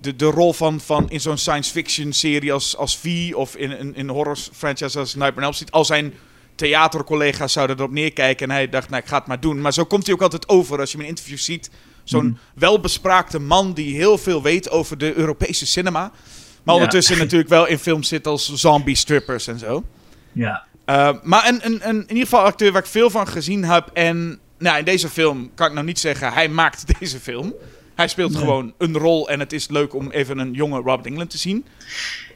[0.00, 3.70] de, de rol van, van in zo'n science fiction serie als, als V of in
[3.70, 6.14] een in, horror franchise als Nightmare on Elm Street, al zijn
[6.56, 9.60] theatercollega's zouden erop neerkijken en hij dacht, nou ik ga het maar doen.
[9.60, 11.70] Maar zo komt hij ook altijd over als je hem in interviews ziet.
[12.04, 16.00] Zo'n welbespraakte man die heel veel weet over de Europese cinema.
[16.00, 16.80] Maar Ja.
[16.80, 19.84] ondertussen natuurlijk wel in films zit als zombie strippers en zo.
[20.32, 20.64] Ja.
[20.86, 23.90] Uh, maar een, een, een, in ieder geval acteur waar ik veel van gezien heb.
[23.92, 27.54] En nou, in deze film kan ik nou niet zeggen, hij maakt deze film.
[27.94, 28.40] Hij speelt Nee.
[28.40, 31.64] gewoon een rol en het is leuk om even een jonge Robert England te zien.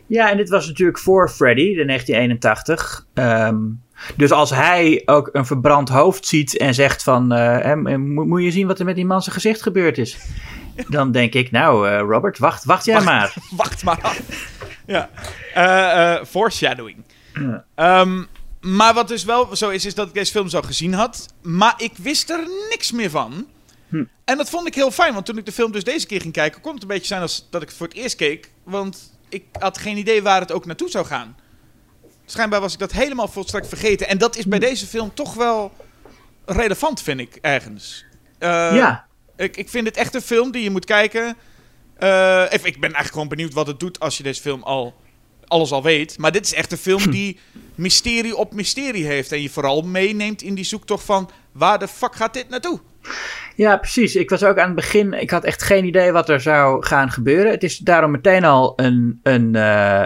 [0.06, 3.06] Ja, en dit was natuurlijk voor Freddy, de 1981.
[3.14, 3.56] Ehm,
[4.16, 7.32] dus als hij ook een verbrand hoofd ziet en zegt van...
[7.32, 10.16] eh, mo- moet je zien wat er met die man zijn gezicht gebeurd is.
[10.88, 13.06] Dan denk ik, nou eh, Robert, wacht, wacht jij Wacht.
[13.06, 13.34] maar.
[13.56, 14.20] Wacht maar af.
[14.86, 15.10] ja.
[15.54, 16.96] Eh, foreshadowing.
[17.34, 17.64] Ja.
[17.74, 18.22] Ehm,
[18.60, 21.26] maar wat dus wel zo is, is dat ik deze film zo gezien had.
[21.42, 22.40] Maar ik wist er
[22.70, 23.46] niks meer van.
[23.88, 24.04] Hm.
[24.24, 26.32] En dat vond ik heel fijn, want toen ik de film dus deze keer ging
[26.32, 28.50] kijken, kon het een beetje zijn als dat ik het voor het eerst keek.
[28.64, 31.36] Want ik had geen idee waar het ook naartoe zou gaan.
[32.30, 34.08] Schijnbaar was ik dat helemaal volstrekt vergeten.
[34.08, 35.72] En dat is bij deze film toch wel
[36.44, 38.04] relevant, vind ik, ergens.
[38.38, 39.06] Eh, ja,
[39.36, 41.36] ik, ik vind het echt een film die je moet kijken.
[41.98, 44.94] Eh, even, ik ben eigenlijk gewoon benieuwd wat het doet als je deze film al
[45.46, 46.18] alles al weet.
[46.18, 47.38] Maar dit is echt een film die
[47.74, 49.32] mysterie op mysterie heeft.
[49.32, 52.80] En je vooral meeneemt in die zoektocht van waar de fuck gaat dit naartoe?
[53.56, 54.14] ja, precies.
[54.14, 57.10] Ik was ook aan het begin, ik had echt geen idee wat er zou gaan
[57.10, 57.50] gebeuren.
[57.50, 59.20] Het is daarom meteen al een...
[59.22, 60.04] een eh,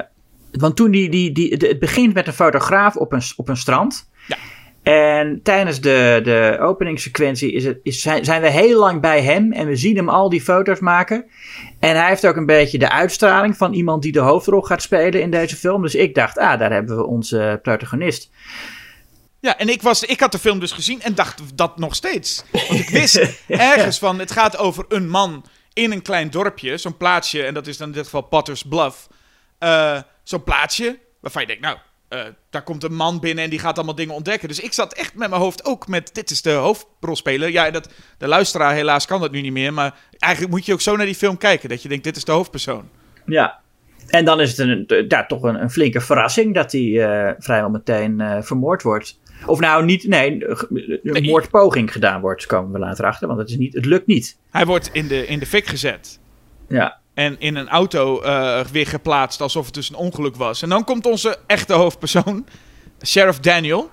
[0.59, 4.11] want toen die, die, die, het begint met een fotograaf op een, op een strand.
[4.26, 4.36] Ja.
[4.82, 9.52] En tijdens de, de openingssequentie is het, is, zijn, zijn we heel lang bij hem
[9.52, 11.24] en we zien hem al die foto's maken.
[11.80, 15.20] En hij heeft ook een beetje de uitstraling van iemand die de hoofdrol gaat spelen
[15.20, 15.82] in deze film.
[15.82, 18.30] Dus ik dacht, ah, daar hebben we onze protagonist.
[19.40, 22.44] Ja, en ik, was, ik had de film dus gezien en dacht dat nog steeds.
[22.52, 23.16] Want ik wist
[23.48, 27.66] ergens van, het gaat over een man in een klein dorpje, zo'n plaatsje, en dat
[27.66, 29.09] is dan in dit geval Potter's Bluff.
[29.59, 31.77] Eh, zo'n plaatsje waarvan je denkt, nou,
[32.09, 32.20] eh,
[32.51, 34.49] daar komt een man binnen en die gaat allemaal dingen ontdekken.
[34.49, 37.51] Dus ik zat echt met mijn hoofd ook met, dit is de hoofdrolspeler.
[37.51, 40.81] Ja, dat, de luisteraar helaas kan dat nu niet meer, maar eigenlijk moet je ook
[40.81, 42.89] zo naar die film kijken, dat je denkt, dit is de hoofdpersoon.
[43.27, 43.62] Ja.
[44.07, 47.70] En dan is het een, ja, toch een, een flinke verrassing dat hij eh, vrijwel
[47.70, 49.18] meteen eh, vermoord wordt.
[49.47, 51.22] Of nou niet, nee, een Nee.
[51.22, 54.39] moordpoging gedaan wordt, komen we later achter, want het, is niet, het lukt niet.
[54.51, 56.20] Hij wordt in de, in de fik gezet.
[56.68, 60.62] Ja, En in een auto eh, weer geplaatst alsof het dus een ongeluk was.
[60.62, 62.47] En dan komt onze echte hoofdpersoon,
[63.05, 63.91] Sheriff Daniel.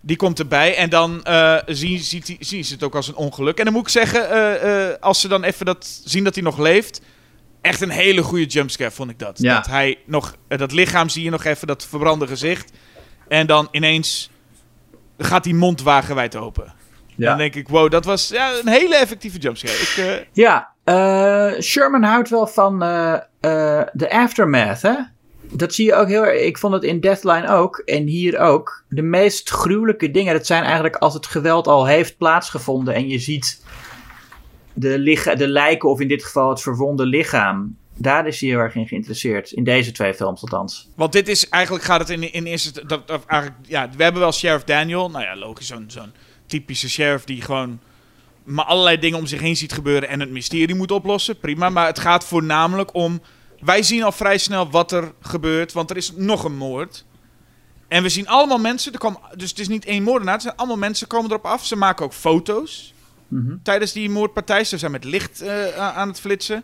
[0.00, 3.58] Die komt erbij en dan eh, zien, ziet zien ze het ook als een ongeluk.
[3.58, 4.30] En dan moet ik zeggen,
[4.60, 7.00] eh, als ze dan even dat, zien dat hij nog leeft...
[7.60, 9.38] Echt een hele goede jumpscare vond ik dat.
[9.38, 9.54] Ja.
[9.54, 12.72] Dat hij nog, dat lichaam zie je nog even, dat verbrande gezicht.
[13.28, 14.30] En dan ineens
[15.18, 16.74] gaat die mond wagenwijd open.
[17.16, 17.28] ja.
[17.28, 19.74] Dan denk ik, wow, dat was ja, een hele effectieve jumpscare.
[19.74, 24.94] Ik, ja eh, Sherman houdt wel van eh, eh, de aftermath, hè?
[25.52, 26.40] Dat zie je ook heel erg.
[26.40, 28.84] Ik vond het in Deathline ook en hier ook.
[28.88, 33.18] De meest gruwelijke dingen, dat zijn eigenlijk als het geweld al heeft plaatsgevonden en je
[33.18, 33.64] ziet
[34.72, 37.76] de, de lijken of in dit geval het verwonde lichaam.
[37.96, 39.50] Daar is hij heel erg in geïnteresseerd.
[39.50, 40.90] In deze twee films althans.
[40.96, 42.86] Want dit is eigenlijk gaat het in, in eerste.
[42.86, 45.10] Dat eigenlijk, ja, we hebben wel Sheriff Daniel.
[45.10, 46.12] Nou ja, logisch, zo'n zo'n
[46.46, 47.80] typische sheriff die gewoon
[48.44, 51.38] maar allerlei dingen om zich heen ziet gebeuren en het mysterie moet oplossen.
[51.38, 51.68] Prima.
[51.68, 53.20] Maar het gaat voornamelijk om.
[53.60, 57.04] Wij zien al vrij snel wat er gebeurt, want er is nog een moord.
[57.88, 58.92] En we zien allemaal mensen.
[58.92, 60.34] Er komen, dus het is niet één moordenaar.
[60.34, 61.66] Het zijn allemaal mensen komen erop af.
[61.66, 62.94] Ze maken ook foto's
[63.28, 63.56] Mhm.
[63.62, 64.64] tijdens die moordpartij.
[64.64, 66.62] Ze zijn met licht eh, aan het flitsen.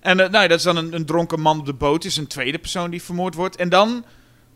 [0.00, 2.04] En eh, nou, ja, dat is dan een, een dronken man op de boot.
[2.04, 3.56] is een tweede persoon die vermoord wordt.
[3.56, 4.04] En dan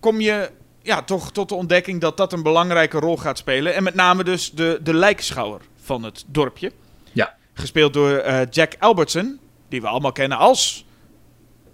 [0.01, 0.51] kom je
[0.83, 3.75] ja, toch tot de ontdekking dat dat een belangrijke rol gaat spelen.
[3.75, 6.73] En met name dus de, de lijkschouwer van het dorpje.
[7.13, 7.35] Ja.
[7.55, 10.87] Gespeeld door eh, Jack Albertson, die we allemaal kennen als...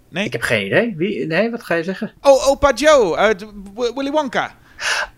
[0.09, 0.25] Nee?
[0.25, 0.93] Ik heb geen idee.
[0.97, 1.25] Wie?
[1.25, 2.11] Nee, wat ga je zeggen?
[2.21, 3.45] Oh, opa Joe uit
[3.95, 4.55] Willy Wonka.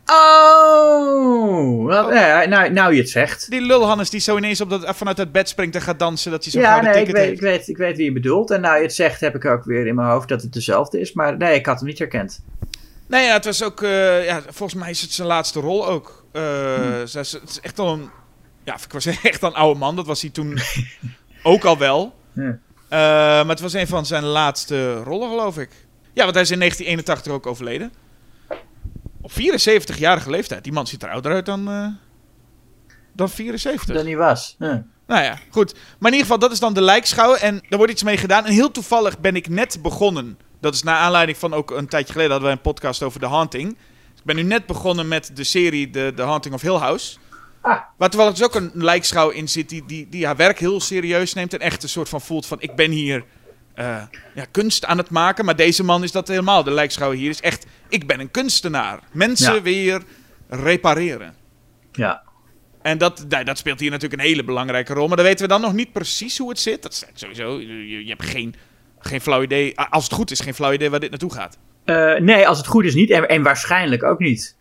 [0.05, 1.91] Oh!
[2.13, 3.49] Ja, nou, nou je het zegt.
[3.49, 6.43] Die lulhannes die zo ineens op dat, vanuit het bed springt en gaat dansen, dat
[6.43, 7.41] hij zo'n Ja, gouden nee, ik ticket weet, heeft.
[7.41, 8.51] ik, weet, ik weet wie je bedoelt.
[8.51, 10.99] En nou je het zegt, heb ik ook weer in mijn hoofd dat het dezelfde
[10.99, 11.13] is.
[11.13, 12.41] Maar nee, ik had hem niet herkend.
[13.07, 13.81] Nee, ja, het was ook.
[13.81, 16.25] eh, ja, volgens mij is het zijn laatste rol ook.
[16.31, 16.41] Eh,
[17.05, 18.09] ze- ze- Het is echt al een.
[18.63, 19.95] Ja, ik was echt een oude man.
[19.95, 20.59] Dat was hij toen
[21.43, 22.15] ook al wel.
[22.33, 22.57] Ja.
[22.89, 22.97] Eh,
[23.45, 25.69] maar het was een van zijn laatste rollen, geloof ik.
[26.13, 27.91] Ja, want hij is in 1981 ook overleden.
[29.21, 30.63] Op 74-jarige leeftijd.
[30.63, 31.69] Die man ziet er ouder uit dan.
[31.69, 31.87] eh,
[33.13, 33.95] dan 74.
[33.95, 34.55] Dat niet was.
[34.59, 34.83] Ja.
[35.07, 35.73] Nou ja, goed.
[35.73, 37.33] Maar in ieder geval, dat is dan de lijkschouw.
[37.35, 38.45] En er wordt iets mee gedaan.
[38.45, 42.11] En heel toevallig ben ik net begonnen Dat is naar aanleiding van ook een tijdje
[42.11, 43.69] geleden hadden wij een podcast over The Haunting.
[44.17, 47.17] Ik ben nu net begonnen met de serie The, The Haunting of Hill House.
[47.61, 50.79] Waar terwijl er dus ook een lijkschouw in zit die, die, die haar werk heel
[50.79, 51.53] serieus neemt.
[51.53, 53.23] En echt een soort van voelt van ik ben hier
[53.73, 54.01] eh,
[54.35, 55.45] ja, kunst aan het maken.
[55.45, 56.63] Maar deze man is dat helemaal.
[56.63, 58.99] De lijkschouw hier is echt ik ben een kunstenaar.
[59.11, 59.61] Mensen Ja.
[59.61, 60.01] weer
[60.49, 61.35] repareren.
[61.91, 62.21] Ja.
[62.81, 65.07] En dat, nou, dat speelt hier natuurlijk een hele belangrijke rol.
[65.07, 66.81] Maar dan weten we dan nog niet precies hoe het zit.
[66.81, 68.55] Dat is sowieso, je, je hebt geen,
[68.99, 69.79] geen flauw idee.
[69.79, 71.57] Als het goed is, geen flauw idee waar dit naartoe gaat.
[71.85, 73.09] Eh, nee, als het goed is niet.
[73.09, 74.55] En, en waarschijnlijk ook niet.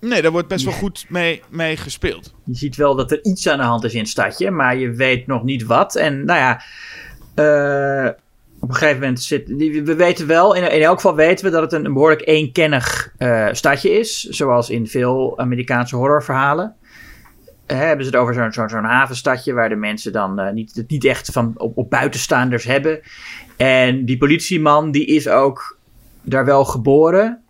[0.00, 2.34] Nee, daar wordt best wel goed mee, mee gespeeld.
[2.44, 4.90] Je ziet wel dat er iets aan de hand is in het stadje, maar je
[4.90, 5.96] weet nog niet wat.
[5.96, 6.62] En nou ja,
[7.34, 8.12] eh,
[8.60, 9.48] op een gegeven moment zit.
[9.84, 13.14] We weten wel, in, in elk geval weten we dat het een, een behoorlijk eenkennig
[13.16, 14.22] eh, stadje is.
[14.22, 16.74] Zoals in veel Amerikaanse horrorverhalen.
[17.66, 20.90] Eh, hebben ze het over zo'n zo'n zo'n havenstadje waar de mensen dan niet, het
[20.90, 23.00] niet echt van op, op buitenstaanders hebben.
[23.56, 25.78] En die politieman die is ook
[26.22, 27.42] daar wel geboren,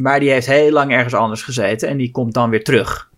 [0.00, 3.08] maar die heeft heel lang ergens anders gezeten en die komt dan weer terug.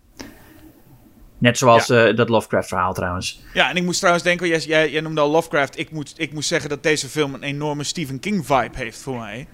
[1.37, 3.41] Net zoals eh, dat Lovecraft verhaal trouwens.
[3.53, 5.79] Ja, en ik moest trouwens denken, jij, jij, jij noemde al Lovecraft.
[5.79, 9.19] Ik, moet, ik moest zeggen dat deze film een enorme Stephen King vibe heeft voor
[9.19, 9.47] mij.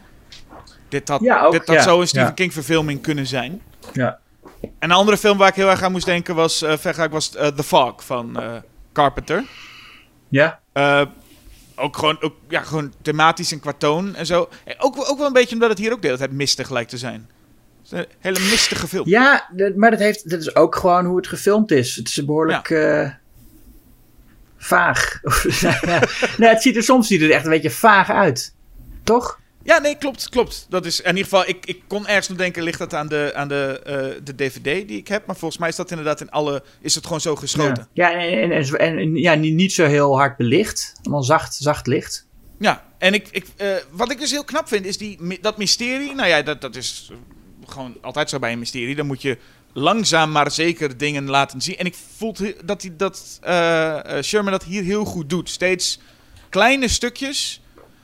[0.90, 2.34] Dit had, Ja, ook, dit had ja, zo een Stephen ja.
[2.34, 3.62] King verfilming kunnen zijn.
[3.94, 4.20] Ja.
[4.62, 7.48] En een andere film waar ik heel erg aan moest denken was, vergelijk was eh,
[7.48, 8.40] The Fog van
[8.94, 9.44] Carpenter.
[10.30, 10.60] Ja?
[11.80, 14.50] Ook gewoon, ook, ja, gewoon thematisch en qua toon en zo.
[14.66, 16.90] Eh, Ook, ook wel een beetje omdat het hier ook de hele tijd mistig lijkt
[16.90, 17.30] te zijn.
[17.84, 19.08] Het is een hele mistige film.
[19.08, 21.96] Ja, maar dat, heeft, dat is ook gewoon hoe het gefilmd is.
[21.96, 23.10] Het is behoorlijk eh,
[24.58, 25.20] vaag.
[26.38, 28.54] nee, het ziet er soms ziet het echt een beetje vaag uit.
[29.04, 29.40] Toch?
[29.70, 30.66] Ja, nee, klopt, klopt.
[30.70, 33.32] Dat is in ieder geval, ik, ik kon ergens nog denken, ligt dat aan de,
[33.36, 35.26] aan de, eh, de DVD die ik heb.
[35.26, 37.88] Maar volgens mij is dat inderdaad in alle, is het gewoon zo geschoten.
[37.94, 40.94] Ja, en, en, en, en- en ja, niet, zo heel hard belicht.
[41.02, 42.26] Allemaal zacht, zacht licht.
[42.60, 46.16] Ja, en ik, ik, eh, wat ik dus heel knap vind, is die, dat mysterie.
[46.16, 47.12] Nou ja, dat, dat is
[47.66, 48.96] gewoon altijd zo bij een mysterie.
[48.96, 49.38] Dan moet je
[49.74, 51.78] langzaam maar zeker dingen laten zien.
[51.78, 55.50] En ik voelde dat, hij, dat eh, Sherman dat hier heel goed doet.
[55.50, 56.00] Steeds
[56.50, 57.62] kleine stukjes.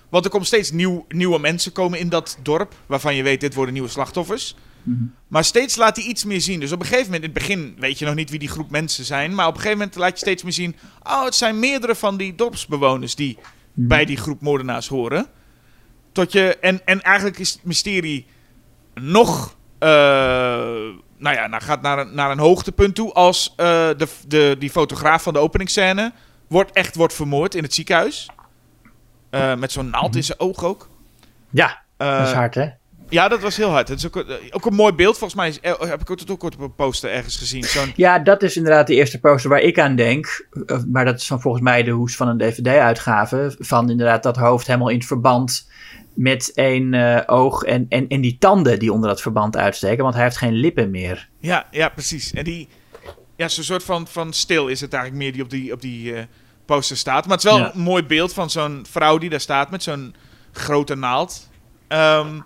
[0.10, 2.74] Want er komen steeds nieuw, nieuwe mensen komen in dat dorp.
[2.86, 4.56] Waarvan je weet, dit worden nieuwe slachtoffers.
[5.28, 6.60] Maar steeds laat hij iets meer zien.
[6.60, 8.70] Dus op een gegeven moment, in het begin weet je nog niet wie die groep
[8.70, 9.36] mensen zijn.
[9.36, 10.76] Maar op een gegeven moment laat je steeds meer zien.
[11.04, 13.38] Oh, het zijn meerdere van die dorpsbewoners die
[13.74, 15.28] bij die groep moordenaars horen.
[16.12, 18.26] Tot je, en, en eigenlijk is het mysterie
[18.94, 19.56] nog.
[19.80, 19.90] eh,
[21.18, 23.14] nou ja, nou gaat naar een, naar een hoogtepunt toe.
[23.14, 23.66] Als eh,
[23.98, 26.12] de, de, die fotograaf van de openingsscène
[26.48, 28.30] wordt, echt wordt vermoord in het ziekenhuis.
[29.36, 30.90] Eh, met zo'n naald in zijn oog ook.
[31.50, 32.68] Ja, Eh, dat is hard hè?
[33.10, 33.88] ja, dat was heel hard.
[33.88, 35.18] Het is ook, een- ook een mooi beeld.
[35.18, 37.64] Volgens mij is, eh, heb ik ook, ook ooit op een poster ergens gezien.
[37.64, 40.48] Zo'n, Ja, dat is inderdaad de eerste poster waar ik aan denk.
[40.66, 43.56] Eh, Maar dat is dan volgens mij de hoes van een DVD-uitgave.
[43.60, 45.70] Van inderdaad dat hoofd helemaal in het verband
[46.14, 50.04] met één eh, oog en, en, en die tanden die onder dat verband uitsteken.
[50.04, 51.30] Want hij heeft geen lippen meer.
[51.40, 52.34] ja, ja, precies.
[52.34, 52.68] En die,
[53.36, 56.14] ja, zo'n soort van, van stil is het eigenlijk meer die op die, op die
[56.16, 56.24] eh,
[56.66, 57.26] poster staat.
[57.28, 57.72] Maar het is wel Ja.
[57.74, 60.16] een mooi beeld van zo'n vrouw die daar staat met zo'n
[60.52, 61.50] grote naald.
[61.88, 62.40] Ehm,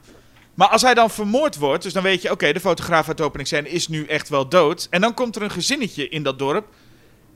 [0.53, 3.23] maar als hij dan vermoord wordt, dus dan weet je, oké, de fotograaf uit de
[3.23, 4.87] openingsscène is nu echt wel dood.
[4.89, 6.67] En dan komt er een gezinnetje in dat dorp.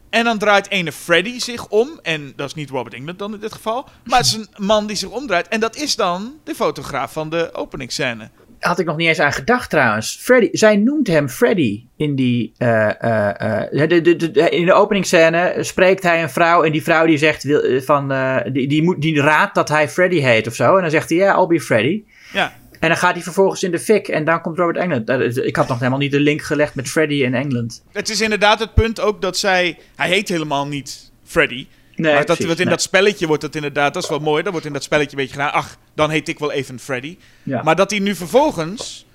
[0.10, 2.00] En dan draait ene Freddy zich om.
[2.02, 3.90] En dat is niet Robert England dan in dit geval.
[4.04, 5.48] Maar het is een man die zich omdraait.
[5.48, 8.30] En dat is dan de fotograaf van de openingsscène.
[8.64, 10.18] Had ik nog niet eens aan gedacht trouwens.
[10.22, 12.54] Freddy, zij noemt hem Freddy in die.
[12.58, 16.64] eh, eh, eh, de, de, de, in de openingsscène spreekt hij een vrouw.
[16.64, 18.14] En die vrouw die zegt wil, van.
[18.54, 20.76] die, die, moet, die raadt dat hij Freddy heet of zo.
[20.76, 22.04] En dan zegt hij: Ja, I'll be Freddy.
[22.34, 24.08] Ja, En dan gaat hij vervolgens in de fik.
[24.08, 25.38] En dan komt Robert Englund.
[25.38, 27.84] Ik had nog helemaal niet de link gelegd met Freddy in Engeland.
[27.92, 29.78] het is inderdaad het punt ook dat zij...
[29.96, 31.68] Hij heet helemaal niet Freddy.
[31.96, 32.74] Nee, maar dat, precies, in nee.
[32.74, 33.94] dat spelletje wordt het inderdaad...
[33.94, 34.44] Dat is wel mooi.
[34.44, 35.52] Dat wordt in dat spelletje een beetje gedaan.
[35.54, 37.18] Ach, dan heet ik wel even Freddy.
[37.44, 37.62] Ja.
[37.64, 39.06] Maar dat hij nu vervolgens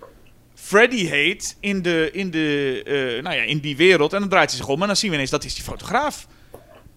[0.54, 4.12] Freddy heet in, de, in, de, eh, nou ja, in die wereld.
[4.12, 6.26] En dan draait hij zich om en dan zien we ineens dat is die fotograaf.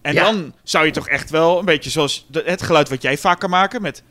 [0.02, 0.22] En Ja.
[0.24, 3.48] dan zou je toch echt wel een beetje zoals de- het geluid wat jij vaker
[3.48, 4.02] maakt met...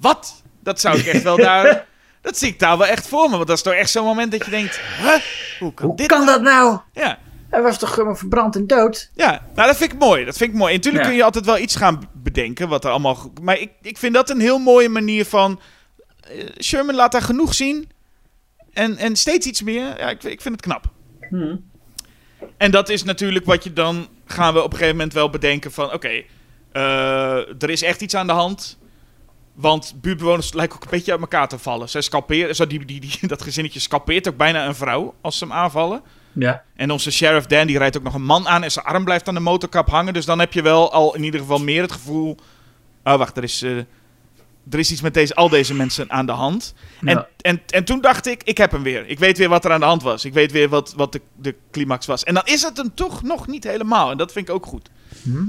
[0.00, 0.42] Wat?
[0.62, 1.86] Dat zou ik echt wel daar...
[2.20, 3.36] Dat zie ik daar wel echt voor me.
[3.36, 4.80] Want dat is toch echt zo'n moment dat je denkt...
[5.00, 5.14] Huh?
[5.58, 6.30] Hoe kan Hoe dit kan nou?
[6.32, 6.78] dat nou?
[6.92, 7.18] Ja.
[7.50, 9.10] Hij was toch gewoon verbrand en dood?
[9.14, 10.24] Ja, nou dat vind ik mooi.
[10.24, 10.70] Dat vind ik mooi.
[10.70, 11.08] En natuurlijk Ja.
[11.10, 13.32] kun je altijd wel iets gaan bedenken wat er allemaal.
[13.42, 15.60] Maar ik, ik vind dat een heel mooie manier van.
[16.20, 17.90] eh, Sherman laat daar genoeg zien.
[18.72, 19.82] En, en steeds iets meer.
[19.98, 20.84] Ja, ik, ik vind het knap.
[22.56, 24.08] En dat is natuurlijk wat je dan.
[24.24, 25.92] Gaan we op een gegeven moment wel bedenken van.
[25.92, 26.22] Oké,
[26.72, 28.78] eh, er is echt iets aan de hand.
[29.54, 31.88] Want buurtbewoners lijken ook een beetje uit elkaar te vallen.
[31.88, 35.52] Zij zo die, die, die, dat gezinnetje scalpeert ook bijna een vrouw als ze hem
[35.52, 36.02] aanvallen.
[36.32, 36.62] Ja.
[36.76, 39.28] En onze sheriff Dan die rijdt ook nog een man aan en zijn arm blijft
[39.28, 40.12] aan de motorkap hangen.
[40.12, 42.36] Dus dan heb je wel al in ieder geval meer het gevoel.
[43.04, 43.62] Oh, wacht, er is.
[43.62, 43.76] eh,
[44.70, 46.74] er is iets met deze, al deze mensen aan de hand.
[47.00, 47.28] En, Ja.
[47.40, 49.06] en, en toen dacht ik, ik heb hem weer.
[49.06, 50.24] Ik weet weer wat er aan de hand was.
[50.24, 52.24] Ik weet weer wat, wat de, de climax was.
[52.24, 54.10] En dan is het hem toch nog niet helemaal.
[54.10, 54.88] En dat vind ik ook goed.
[55.22, 55.44] Hm?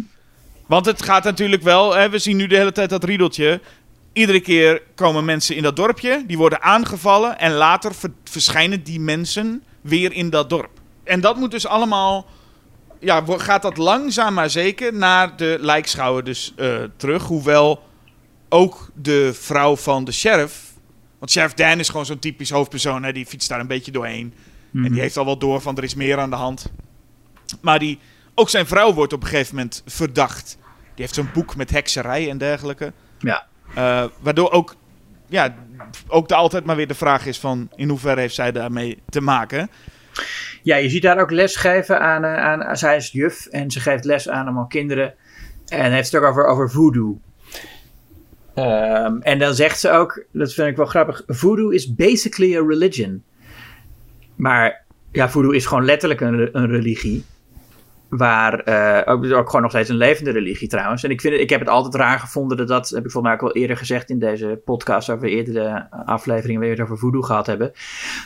[0.67, 3.61] Want het gaat natuurlijk wel, hè, we zien nu de hele tijd dat riedeltje.
[4.13, 7.39] Iedere keer komen mensen in dat dorpje, die worden aangevallen.
[7.39, 10.79] En later ver- verschijnen die mensen weer in dat dorp.
[11.03, 12.25] En dat moet dus allemaal,
[12.99, 17.23] ja, gaat dat langzaam maar zeker naar de lijkschouwer dus eh, terug.
[17.23, 17.83] Hoewel
[18.49, 20.69] ook de vrouw van de sheriff,
[21.19, 24.33] want Sheriff Dan is gewoon zo'n typisch hoofdpersoon, hè, die fietst daar een beetje doorheen.
[24.71, 24.85] Mhm.
[24.85, 26.71] En die heeft al wel door van er is meer aan de hand.
[27.61, 27.99] Maar die,
[28.35, 30.57] ook zijn vrouw wordt op een gegeven moment verdacht.
[30.95, 32.93] Die heeft zo'n boek met hekserij en dergelijke.
[33.19, 33.47] Ja.
[33.75, 34.75] Eh, waardoor ook,
[35.27, 35.55] ja,
[36.07, 39.21] ook de, altijd maar weer de vraag is van in hoeverre heeft zij daarmee te
[39.21, 39.69] maken.
[40.63, 43.79] Ja, je ziet daar ook les geven aan, eh, aan, zij is juf en ze
[43.79, 45.13] geeft les aan allemaal kinderen.
[45.67, 47.19] En heeft het ook over, over voodoo.
[48.53, 52.65] Ehm, en dan zegt ze ook, dat vind ik wel grappig, voodoo is basically a
[52.67, 53.23] religion.
[54.35, 57.23] Maar ja, voodoo is gewoon letterlijk een, een religie.
[58.09, 61.03] Waar, eh, ook, ook gewoon nog steeds een levende religie trouwens.
[61.03, 63.23] En ik, vind het, ik heb het altijd raar gevonden dat dat, heb ik volgens
[63.23, 65.09] mij ook wel eerder gezegd in deze podcast
[66.05, 67.71] afleveringen waar we het over voodoo gehad hebben.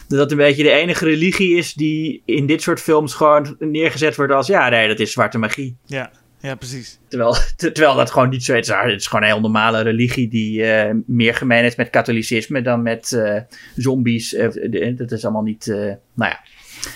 [0.08, 4.16] Dat dat een beetje de enige religie is die in dit soort films gewoon neergezet
[4.16, 5.78] wordt als, ja nee, dat is zwarte magie.
[5.86, 7.00] Ja, ja precies.
[7.08, 8.68] Terwijl, ter- terwijl dat gewoon niet zo is.
[8.68, 12.82] Het is gewoon een heel normale religie die eh, meer gemeen heeft met katholicisme dan
[12.82, 13.42] met eh,
[13.76, 14.38] zombies.
[14.96, 15.66] Dat is allemaal niet,
[16.14, 16.40] nou ja.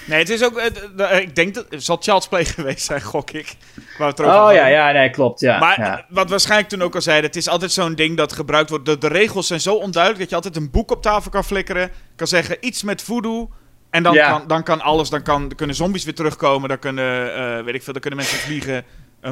[0.06, 3.32] Nee, het is ook, eh, ik denk dat, het zal Child's Play geweest zijn, gok
[3.32, 3.56] ik.
[3.76, 4.56] Waar we het Oh hadden.
[4.56, 5.40] ja, ja, nee, klopt.
[5.40, 5.98] Ja, Maar ja.
[5.98, 8.86] eh, wat waarschijnlijk toen ook al zeiden, het is altijd zo'n ding dat gebruikt wordt.
[8.86, 11.92] De, de regels zijn zo onduidelijk dat je altijd een boek op tafel kan flikkeren.
[12.16, 13.50] Kan zeggen iets met voodoo.
[13.90, 14.30] En dan, Ja.
[14.30, 16.70] kan, dan kan alles, dan, kan, dan kunnen zombies weer terugkomen.
[16.70, 18.84] Dan kunnen, eh, weet ik veel, dan kunnen mensen vliegen.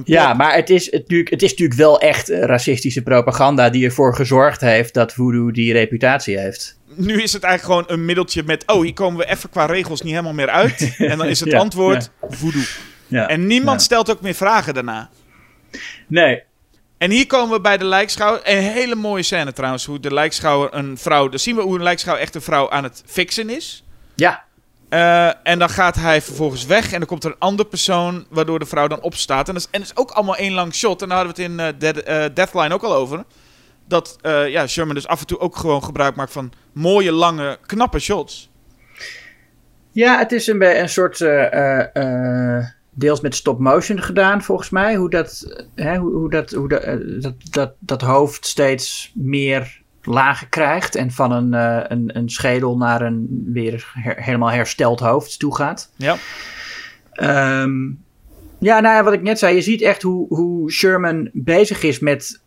[0.03, 4.15] Ja, maar het is, het, het is natuurlijk wel echt eh, racistische propaganda die ervoor
[4.15, 6.77] gezorgd heeft dat voodoo die reputatie heeft.
[6.95, 10.01] Nu is het eigenlijk gewoon een middeltje met, oh, hier komen we even qua regels
[10.01, 10.95] niet helemaal meer uit.
[10.97, 12.61] En dan is het Ja, antwoord voodoo.
[13.07, 13.27] Ja.
[13.27, 15.09] En niemand stelt ook meer vragen daarna.
[16.07, 16.43] Nee,
[16.97, 18.41] En hier komen we bij de lijkschouwer.
[18.43, 21.29] Een hele mooie scène trouwens, hoe de lijkschouwer een vrouw...
[21.29, 23.83] Dan zien we hoe een lijkschouwer echt een vrouw aan het fixen is.
[24.15, 24.44] ja,
[24.95, 28.59] Eh, en dan gaat hij vervolgens weg en dan komt er een andere persoon waardoor
[28.59, 29.47] de vrouw dan opstaat.
[29.47, 31.01] En dat is, en is ook allemaal één lang shot.
[31.01, 33.23] En daar hadden we het in eh, Dead- eh, Deathline ook al over.
[33.87, 37.99] Dat ja, Sherman dus af en toe ook gewoon gebruik maakt van mooie, lange, knappe
[37.99, 38.51] shots.
[39.91, 41.17] Ja, het is een, een soort.
[42.91, 44.95] deels met stop motion gedaan, volgens mij.
[44.95, 50.95] Hoe dat, hè, hoe, hoe dat, hoe dat, dat, dat hoofd steeds meer lagen krijgt.
[50.95, 55.55] En van een, eh, een, een schedel naar een weer her- helemaal hersteld hoofd toe
[55.55, 55.91] gaat.
[55.95, 56.15] Ja.
[57.11, 57.83] Ehm,
[58.59, 59.55] ja, nou ja, wat ik net zei.
[59.55, 62.41] Je ziet echt hoe, hoe Sherman bezig is met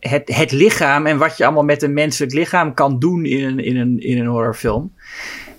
[0.00, 1.06] het, het lichaam.
[1.06, 4.18] En wat je allemaal met een menselijk lichaam kan doen in een, in een, in
[4.18, 4.92] een horrorfilm.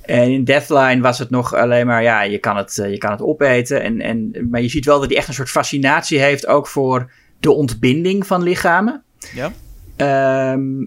[0.01, 3.11] En in Deathline was het nog alleen maar, ja, je kan het, eh, je kan
[3.11, 3.81] het opeten.
[3.81, 7.11] En, en, maar je ziet wel dat hij echt een soort fascinatie heeft ook voor
[7.39, 9.03] de ontbinding van lichamen.
[9.33, 9.51] Ja.
[9.95, 10.85] Ehm,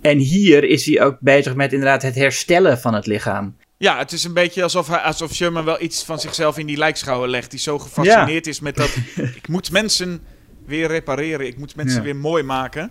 [0.00, 3.56] en hier is hij ook bezig met inderdaad het herstellen van het lichaam.
[3.76, 6.76] Ja, het is een beetje alsof, hij, alsof Sherman wel iets van zichzelf in die
[6.76, 7.50] lijkschouwer legt.
[7.50, 8.96] Die zo gefascineerd is met dat.
[9.40, 10.20] ik moet mensen
[10.66, 11.46] weer repareren.
[11.46, 12.02] Ik moet mensen Ja.
[12.04, 12.90] weer mooi maken.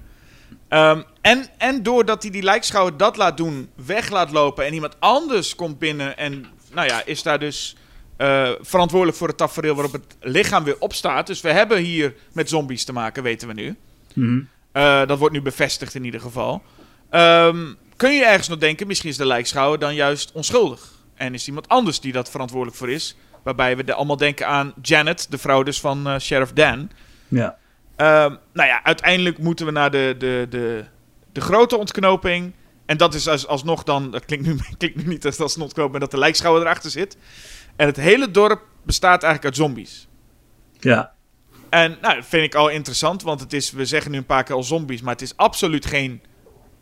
[0.67, 4.65] Ehm, en, en doordat hij die lijkschouwer dat laat doen, weg laat lopen.
[4.65, 6.17] En iemand anders komt binnen.
[6.17, 7.75] En nou ja, is daar dus
[8.17, 11.27] eh, verantwoordelijk voor het tafereel waarop het lichaam weer opstaat.
[11.27, 13.75] Dus we hebben hier met zombies te maken, weten we nu.
[14.13, 14.39] Mhm.
[14.71, 16.61] Eh, dat wordt nu bevestigd in ieder geval.
[17.09, 20.91] Ehm, kun je ergens nog denken, misschien is de lijkschouwer dan juist onschuldig.
[21.15, 23.15] En is iemand anders die dat verantwoordelijk voor is.
[23.43, 26.89] Waarbij we de- allemaal denken aan Janet, de vrouw dus van eh, Sheriff Dan.
[27.27, 27.57] Ja.
[27.95, 30.85] Ehm, nou ja, uiteindelijk moeten we naar de, de, de,
[31.31, 32.53] de grote ontknoping.
[32.85, 35.61] En dat is als, alsnog dan, dat klinkt nu, klinkt nu niet als, als een
[35.61, 37.17] ontknoping, dat de lijkschouwer erachter zit.
[37.75, 40.07] En het hele dorp bestaat eigenlijk uit zombies.
[40.79, 41.15] ja.
[41.69, 44.43] En nou, dat vind ik al interessant, want het is, we zeggen nu een paar
[44.43, 46.21] keer al zombies, maar het is absoluut geen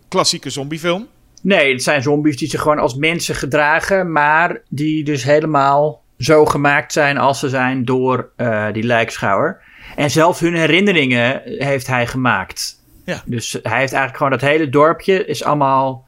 [0.07, 1.07] klassieke zombiefilm.
[1.41, 6.45] Nee, het zijn zombies die zich gewoon als mensen gedragen, maar die dus helemaal zo
[6.45, 9.61] gemaakt zijn als ze zijn door eh, die lijkschouwer.
[9.95, 12.83] En zelfs hun herinneringen heeft hij gemaakt.
[13.05, 13.23] Ja.
[13.25, 16.07] Dus hij heeft eigenlijk gewoon dat hele dorpje is allemaal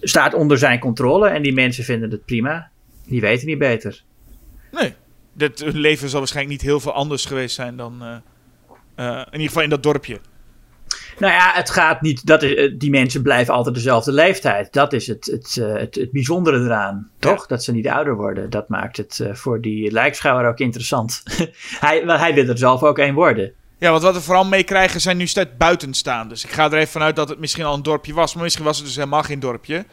[0.00, 2.70] staat onder zijn controle en die mensen vinden het prima.
[3.06, 4.02] Die weten niet beter.
[4.70, 4.94] Nee,
[5.36, 8.16] hun leven zal waarschijnlijk niet heel veel anders geweest zijn dan, eh,
[8.94, 10.20] eh, in ieder geval in dat dorpje.
[11.22, 12.26] Nou ja, het gaat niet.
[12.26, 14.72] Dat is, eh, die mensen blijven altijd dezelfde leeftijd.
[14.72, 17.10] Dat is het, het, eh, het, het bijzondere eraan.
[17.18, 17.46] Toch?
[17.46, 18.50] Dat ze niet ouder worden.
[18.50, 21.22] Dat maakt het eh, voor die lijkschouwer ook interessant.
[21.86, 23.52] hij, hij wil er zelf ook een worden.
[23.78, 26.44] Ja, want wat we vooral meekrijgen zijn nu steeds buitenstaanders.
[26.44, 28.76] Ik ga er even vanuit dat het misschien al een dorpje was, maar misschien was
[28.76, 29.84] het dus helemaal geen dorpje.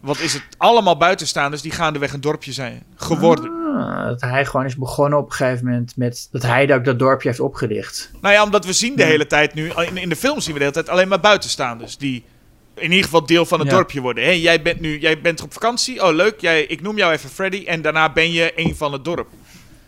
[0.00, 0.42] Wat is het?
[0.56, 3.63] Allemaal buitenstaanders die gaandeweg een dorpje zijn geworden.
[4.06, 7.28] Dat hij gewoon is begonnen op een gegeven moment met dat hij ook dat dorpje
[7.28, 8.10] heeft opgericht.
[8.20, 10.58] Nou ja, omdat we zien de hele tijd nu, in, in de film zien we
[10.58, 11.96] de hele tijd alleen maar buitenstaanders.
[11.96, 12.24] Die
[12.74, 13.74] in ieder geval deel van het Ja.
[13.74, 14.24] dorpje worden.
[14.24, 16.02] Hé, jij bent nu jij bent op vakantie.
[16.06, 16.40] Oh, leuk.
[16.40, 17.64] Jij, ik noem jou even Freddy.
[17.66, 19.28] En daarna ben je een van het dorp.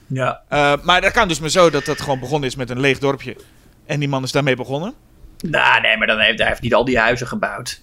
[0.06, 0.42] Ja.
[0.48, 2.98] Eh, maar dat kan dus maar zo dat dat gewoon begonnen is met een leeg
[2.98, 3.36] dorpje.
[3.86, 4.94] En die man is daarmee begonnen.
[5.48, 7.82] Nou, nee, maar dan heeft hij heeft niet al die huizen gebouwd.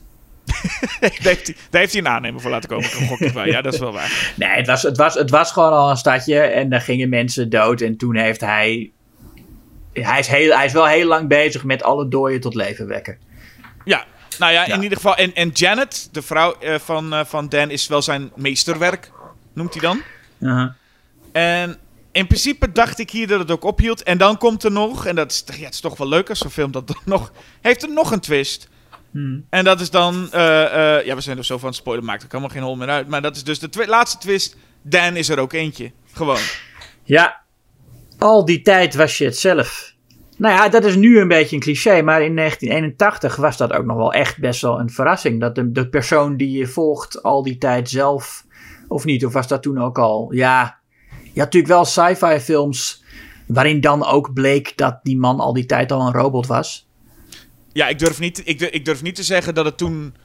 [0.99, 3.49] daar, heeft hij, daar heeft hij een aannemer voor laten komen.
[3.51, 4.33] Ja, dat is wel waar.
[4.35, 7.49] Nee, het was, het, was, het was gewoon al een stadje en daar gingen mensen
[7.49, 7.81] dood.
[7.81, 8.91] En toen heeft hij.
[9.93, 13.17] Hij is, heel, hij is wel heel lang bezig met alle dooien tot leven wekken.
[13.85, 14.05] Ja,
[14.39, 14.75] nou ja, Ja.
[14.75, 15.15] in ieder geval.
[15.15, 19.11] En, en Janet, de vrouw eh, van, eh, van Dan, is wel zijn meesterwerk,
[19.53, 20.01] noemt hij dan.
[21.31, 21.77] En
[22.11, 24.03] in principe dacht ik hier dat het ook ophield.
[24.03, 26.39] En dan komt er nog, en dat is, ja, het is toch wel leuk als
[26.39, 27.31] zo'n film dat dan nog...
[27.61, 28.69] Heeft er nog een twist.
[29.13, 29.45] Hmm.
[29.49, 30.27] En dat is dan...
[30.31, 32.75] eh, eh, ja, we zijn er zo van het spoilen, maakt er helemaal geen hol
[32.75, 33.07] meer uit.
[33.07, 34.57] Maar dat is dus de laatste twist.
[34.81, 35.91] Dan is er ook eentje.
[36.13, 36.39] Gewoon.
[37.03, 37.41] Ja,
[38.17, 39.93] al die tijd was je het zelf.
[40.37, 43.85] Nou ja, dat is nu een beetje een cliché, maar in 1981 was dat ook
[43.85, 45.39] nog wel echt best wel een verrassing.
[45.39, 48.45] Dat de, de persoon die je volgt al die tijd zelf,
[48.87, 50.33] of niet, of was dat toen ook al?
[50.33, 53.03] Ja, je had natuurlijk wel sci-fi films
[53.47, 56.87] waarin dan ook bleek dat die man al die tijd al een robot was.
[57.73, 60.15] Ja, ik durf niet, ik, durf- ik durf niet te zeggen dat het toen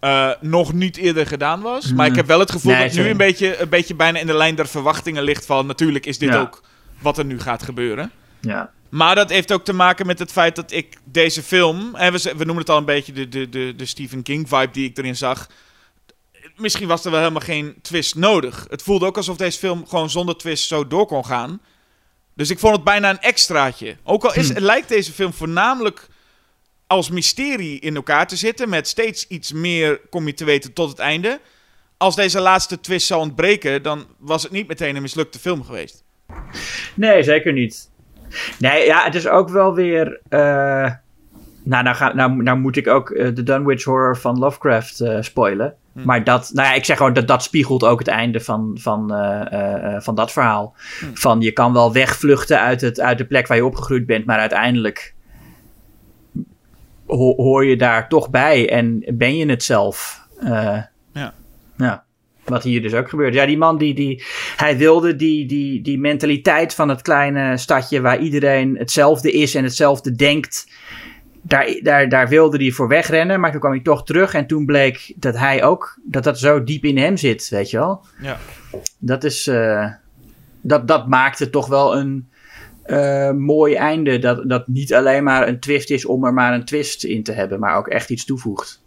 [0.00, 1.92] eh, nog niet eerder gedaan was.
[1.92, 4.18] Maar ik heb wel het gevoel Nee, dat het nu een beetje, een beetje bijna
[4.18, 5.66] in de lijn der verwachtingen ligt van...
[5.66, 6.40] Natuurlijk is dit Ja.
[6.40, 6.62] ook
[7.00, 8.10] wat er nu gaat gebeuren.
[8.40, 8.70] Ja.
[8.88, 11.94] Maar dat heeft ook te maken met het feit dat ik deze film...
[11.94, 14.70] En we, we noemen het al een beetje de, de, de, de Stephen King vibe
[14.72, 15.46] die ik erin zag.
[16.56, 18.66] Misschien was er wel helemaal geen twist nodig.
[18.70, 21.60] Het voelde ook alsof deze film gewoon zonder twist zo door kon gaan.
[22.34, 23.96] Dus ik vond het bijna een extraatje.
[24.02, 26.08] Ook al is, lijkt deze film voornamelijk
[26.86, 28.68] als mysterie in elkaar te zitten...
[28.68, 31.40] met steeds iets meer kom je te weten tot het einde...
[31.98, 36.04] Als deze laatste twist zou ontbreken, dan was het niet meteen een mislukte film geweest.
[36.94, 37.90] Nee, zeker niet.
[38.58, 40.20] Nee, ja, het is ook wel weer.
[40.28, 40.90] eh,
[41.62, 45.16] nou, nou, ga, nou, nou moet ik ook eh, de Dunwich Horror van Lovecraft eh,
[45.20, 45.74] spoilen.
[45.92, 49.08] Maar dat, nou ja, ik zeg gewoon dat dat spiegelt ook het einde van, van,
[50.02, 50.74] van dat verhaal.
[51.14, 54.38] Van je kan wel wegvluchten uit, het, uit de plek waar je opgegroeid bent, maar
[54.38, 55.14] uiteindelijk
[57.06, 60.26] ho- hoor je daar toch bij en ben je het zelf.
[60.40, 60.78] Eh,
[61.12, 61.34] Ja.
[61.76, 62.04] ja.
[62.44, 63.34] Wat hier dus ook gebeurt.
[63.34, 64.24] Ja, die man die, die
[64.56, 69.64] hij wilde die, die, die mentaliteit van het kleine stadje waar iedereen hetzelfde is en
[69.64, 70.66] hetzelfde denkt.
[71.42, 74.66] Daar, daar, daar wilde hij voor wegrennen, maar toen kwam hij toch terug en toen
[74.66, 78.04] bleek dat hij ook, dat dat zo diep in hem zit, weet je wel.
[78.20, 78.38] Ja.
[78.98, 79.90] Dat is, eh,
[80.60, 82.28] dat, dat maakt het toch wel een
[82.86, 84.18] eh, mooi einde.
[84.18, 87.32] Dat, dat niet alleen maar een twist is om er maar een twist in te
[87.32, 88.82] hebben, maar ook echt iets toevoegt.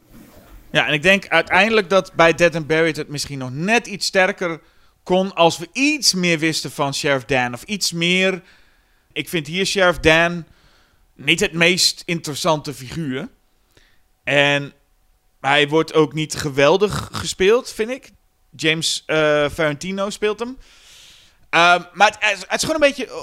[0.72, 4.06] Ja, en ik denk uiteindelijk dat bij Dead and Buried het misschien nog net iets
[4.06, 4.60] sterker
[5.04, 7.54] kon als we iets meer wisten van Sheriff Dan.
[7.54, 8.42] Of iets meer.
[9.14, 10.46] Ik vind hier Sheriff Dan
[11.16, 13.28] niet het meest interessante figuur.
[14.24, 14.74] En
[15.42, 18.12] hij wordt ook niet geweldig gespeeld, vind ik.
[18.56, 19.04] James
[19.52, 20.58] Ferrantino speelt hem.
[21.50, 23.14] Ehm, maar het, het is gewoon een beetje eh,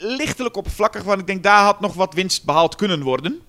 [0.00, 1.02] lichtelijk oppervlakkig.
[1.02, 3.40] Want ik denk, daar had nog wat winst behaald kunnen worden.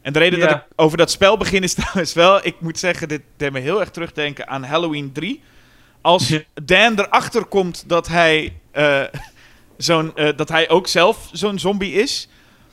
[0.00, 2.46] En de reden dat ik over dat spel begin is trouwens wel...
[2.46, 5.42] Ik moet zeggen, dit deed me heel erg terugdenken aan Halloween 3.
[6.00, 6.32] Als
[6.64, 9.02] Dan erachter komt dat hij, eh,
[9.76, 12.28] zo'n, eh, dat hij ook zelf zo'n zombie is...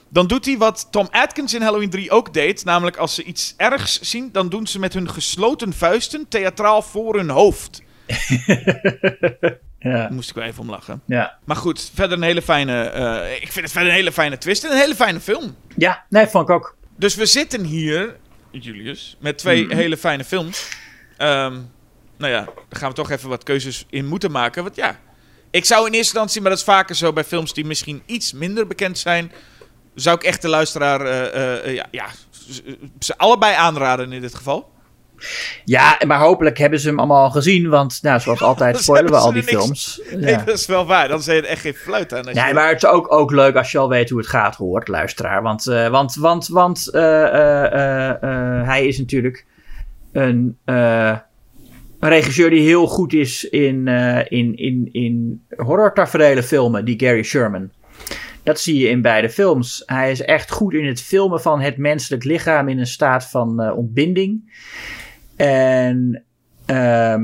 [0.10, 2.66] Dan doet hij wat Tom Atkins in Halloween 3 ook deed.
[2.66, 7.16] Namelijk als ze iets ergs zien, dan doen ze met hun gesloten vuisten theatraal voor
[7.16, 7.82] hun hoofd.
[9.94, 11.02] Daar moest ik wel even om lachen.
[11.06, 11.38] ja.
[11.44, 12.84] Maar goed, verder een hele fijne...
[12.84, 15.56] eh, ik vind het verder een hele fijne twist en een hele fijne film.
[15.78, 16.76] ja nee, vond ik ook.
[16.98, 18.16] Dus we zitten hier,
[18.52, 19.76] Julius, met twee Mhm.
[19.76, 20.70] hele fijne films.
[21.18, 21.54] Ehm,
[22.18, 24.64] nou ja, daar gaan we toch even wat keuzes in moeten maken.
[24.64, 25.00] Want ja,
[25.52, 28.34] ik zou in eerste instantie, maar dat is vaker zo bij films die misschien iets
[28.34, 29.32] minder bekend zijn...
[29.96, 32.06] zou ik echt de luisteraar, eh, eh, ja, ja,
[33.00, 34.72] ze allebei aanraden in dit geval.
[35.66, 39.18] Ja, maar hopelijk hebben ze hem allemaal al gezien, want nou, zoals altijd spoilen we
[39.18, 40.01] al die films.
[40.16, 40.43] Nee, Ja.
[40.43, 41.07] dat is wel waar.
[41.07, 42.24] Dan zei je er echt geen fluit aan.
[42.26, 44.55] Nee, je- maar het is ook, ook leuk als je al weet hoe het gaat,
[44.55, 45.41] hoort, luisteraar.
[45.41, 49.45] Want, eh, want, want, want eh, eh, eh, hij is natuurlijk
[50.11, 51.22] een, een
[51.99, 53.88] regisseur die heel goed is in,
[54.28, 57.70] in, in, in horrortaferelen filmen, die Gary Sherman.
[58.43, 59.84] Dat zie je in beide films.
[59.86, 63.72] Hij is echt goed in het filmen van het menselijk lichaam in een staat van
[63.74, 64.53] ontbinding.
[65.36, 66.24] En
[66.66, 67.24] ehm,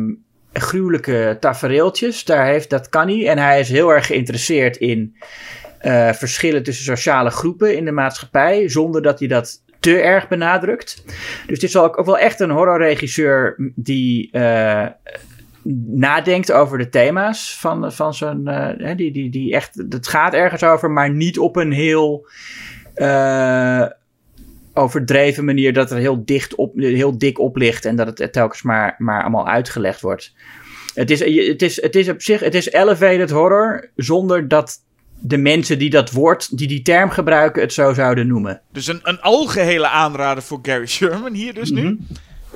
[0.53, 3.27] gruwelijke tafereeltjes, daar heeft, dat kan hij.
[3.27, 5.15] En hij is heel erg geïnteresseerd in
[5.79, 11.03] eh, verschillen tussen sociale groepen in de maatschappij, zonder dat hij dat te erg benadrukt.
[11.47, 14.87] Dus het is ook, ook wel echt een horrorregisseur die eh,
[15.87, 18.47] nadenkt over de thema's van, van zijn.
[18.47, 22.27] eh, die, die, die echt, het gaat ergens over, maar niet op een heel.
[22.93, 23.85] eh,
[24.73, 28.61] overdreven manier dat er heel, dicht op, heel dik op ligt en dat het telkens
[28.61, 30.33] maar, maar allemaal uitgelegd wordt.
[30.93, 34.77] Het is, het, is, het is op zich, het is elevated horror zonder dat
[35.19, 38.61] de mensen die dat woord, die die term gebruiken, het zo zouden noemen.
[38.71, 41.83] Dus een, een algehele aanrader voor Gary Sherman hier dus nu.
[41.83, 41.95] Mhm.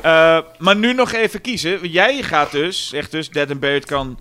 [0.01, 1.89] Eh, maar nu nog even kiezen.
[1.89, 4.19] Jij gaat dus, zegt dus, Dead and Buried kan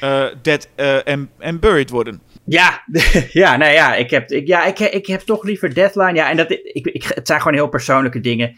[0.00, 2.20] eh, Dead eh, and, and Buried worden.
[2.44, 2.82] Ja,
[3.42, 6.14] ja, nou ja, ik heb, ik, ja ik, ik heb toch liever Deadline.
[6.14, 8.56] Ja, en dat, ik, ik, het zijn gewoon heel persoonlijke dingen.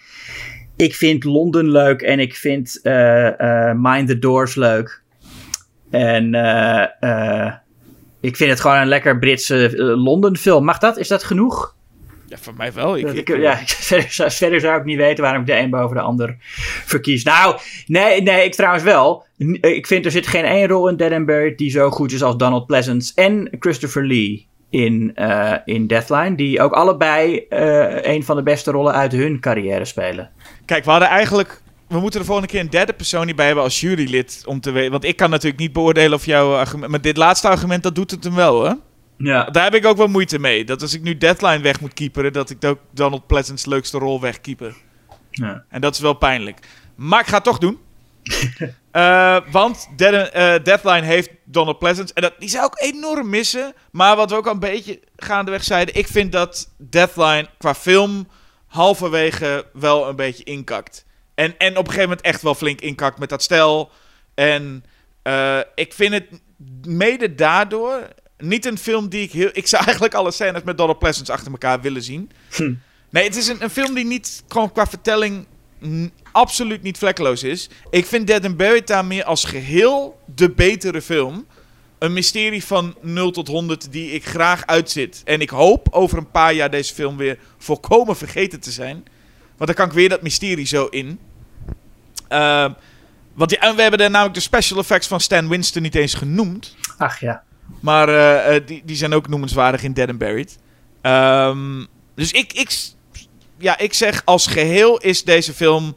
[0.77, 5.03] Ik vind Londen leuk en ik vind eh, eh, Mind the Doors leuk.
[5.91, 7.53] En eh,
[8.21, 10.65] ik vind het gewoon een lekker Britse Londen film.
[10.65, 10.99] Mag dat?
[10.99, 11.77] Is dat genoeg?
[12.35, 12.97] Ja, voor mij wel.
[12.97, 15.47] Ik, Dat ik- ik- ja, ik- verder, zou- verder zou ik niet weten waarom ik
[15.47, 16.37] de een boven de ander
[16.85, 17.25] verkies.
[17.25, 19.25] Nou, nee, nee, ik trouwens wel.
[19.45, 22.13] N- Ik vind er zit geen één rol in Dead and Buried die zo goed
[22.13, 26.35] is als Donald Pleasance en Christopher Lee in, eh, in Deathline.
[26.35, 30.31] Die ook allebei eh, een van de beste rollen uit hun carrière spelen.
[30.65, 31.63] Kijk, we hadden eigenlijk...
[31.89, 34.43] We moeten de volgende keer een derde persoon hierbij hebben als jurylid.
[34.47, 34.91] Om te weten.
[34.91, 36.91] Want ik kan natuurlijk niet beoordelen of jouw argument.
[36.91, 38.73] Maar dit laatste argument, dat doet het hem wel, hè?
[39.17, 39.45] Ja.
[39.45, 40.65] Daar heb ik ook wel moeite mee.
[40.65, 44.21] Dat als ik nu Deadline weg moet keeperen, dat ik ook Donald Pleasant's leukste rol
[44.21, 44.75] wegkeeper.
[45.31, 45.65] ja.
[45.69, 46.59] En dat is wel pijnlijk.
[46.95, 47.79] Maar ik ga het toch doen.
[48.95, 52.13] Eh, want Dead, eh, Deadline heeft Donald Pleasant.
[52.13, 53.75] En dat, die zou ik enorm missen.
[53.91, 55.95] Maar wat we ook al een beetje gaandeweg zeiden.
[55.95, 58.29] Ik vind dat Deadline qua film
[58.67, 61.05] halverwege wel een beetje inkakt.
[61.35, 63.91] En, en op een gegeven moment echt wel flink inkakt met dat stel.
[64.35, 64.85] En
[65.23, 66.27] eh, ik vind het
[66.87, 68.09] mede daardoor
[68.49, 69.51] niet een film die ik heel...
[69.53, 72.31] Ik zou eigenlijk alle scènes met Donald Pleasant achter elkaar willen zien.
[73.11, 75.47] Nee, het is een, een film die niet gewoon qua vertelling
[76.33, 77.69] absoluut niet vlekkeloos is.
[77.91, 81.47] Ik vind Dead and Buried daar meer als geheel de betere film.
[81.99, 85.23] Een mysterie van 0 tot 100 die ik graag uitzit.
[85.25, 89.05] En ik hoop over een paar jaar deze film weer volkomen vergeten te zijn.
[89.57, 91.19] Want dan kan ik weer dat mysterie zo in.
[92.29, 92.73] Ehm,
[93.35, 96.15] want die, en we hebben daar namelijk de special effects van Stan Winston niet eens
[96.15, 96.77] genoemd.
[96.99, 97.43] Ach ja.
[97.81, 100.59] Maar eh, eh, die, die zijn ook noemenswaardig in Dead and Buried.
[101.01, 101.85] Ehm,
[102.15, 102.71] dus ik, ik,
[103.59, 105.97] ja, ik zeg als geheel is deze film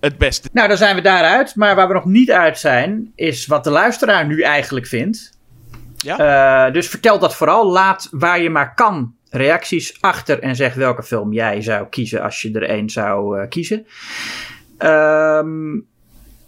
[0.00, 0.48] het beste.
[0.52, 1.56] Nou, dan zijn we daaruit.
[1.56, 5.38] Maar waar we nog niet uit zijn, is wat de luisteraar nu eigenlijk vindt.
[5.96, 6.18] Ja?
[6.66, 7.70] Eh, dus vertel dat vooral.
[7.70, 12.42] Laat waar je maar kan reacties achter en zeg welke film jij zou kiezen als
[12.42, 13.86] je er één zou kiezen.
[14.78, 15.78] Ehm,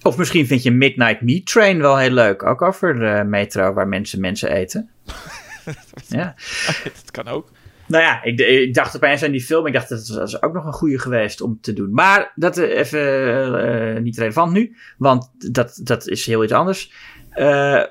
[0.05, 2.43] of misschien vind je Midnight Meat Train wel heel leuk.
[2.43, 4.91] Ook over de metro waar mensen mensen eten.
[6.09, 6.35] ja.
[6.83, 7.51] dat kan ook.
[7.87, 9.67] Nou ja, ik, ik dacht opeens aan die film.
[9.67, 11.93] Ik dacht dat is ook nog een goede geweest om te doen.
[11.93, 14.77] Maar dat eh, even eh, niet relevant nu.
[14.99, 16.93] Want dat, dat is heel iets anders.
[17.35, 17.45] Eh,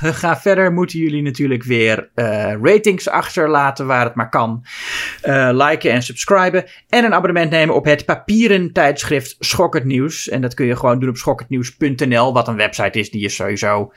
[0.00, 0.72] we gaan verder.
[0.72, 4.64] Moeten jullie natuurlijk weer eh, ratings achterlaten waar het maar kan.
[5.22, 6.64] Eh, liken en subscriben.
[6.88, 10.28] En een abonnement nemen op het papieren tijdschrift Schokkend Nieuws.
[10.28, 12.32] En dat kun je gewoon doen op schokkendnieuws.nl.
[12.32, 13.92] Wat een website is die je sowieso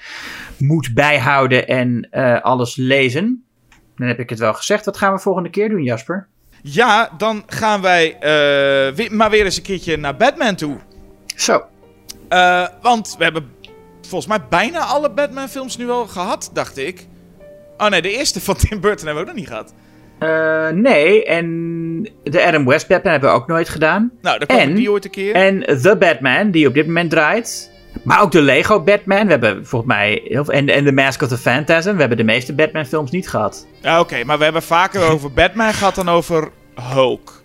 [0.58, 3.44] moet bijhouden en eh, alles lezen.
[3.98, 4.86] Dan heb ik het wel gezegd.
[4.86, 6.28] Wat gaan we volgende keer doen, Jasper?
[6.62, 10.78] Ja, dan gaan wij eh, weer- maar weer eens een keertje naar Batman toe.
[11.36, 11.64] Zo.
[12.30, 13.52] Eh, want we hebben
[14.08, 17.08] volgens mij bijna alle Batman films nu al gehad, dacht ik.
[17.78, 19.74] Oh nee, de eerste van Tim Burton hebben we ook nog niet gehad.
[20.20, 21.46] Eh, nee, en
[22.24, 24.12] de Adam West Batman hebben we ook nooit gedaan.
[24.22, 25.34] Nou, komt En- die ooit een keer.
[25.36, 27.72] En The Batman, die op dit moment draait.
[28.04, 29.26] Maar ook de Lego Batman.
[29.26, 30.46] We hebben volgens mij heel.
[30.46, 31.94] En, en The Mask of the Phantasm.
[31.94, 33.68] We hebben de meeste Batman films niet gehad.
[33.82, 36.50] Ja, oké, maar we hebben vaker over Batman gehad dan over
[36.82, 37.44] Hulk.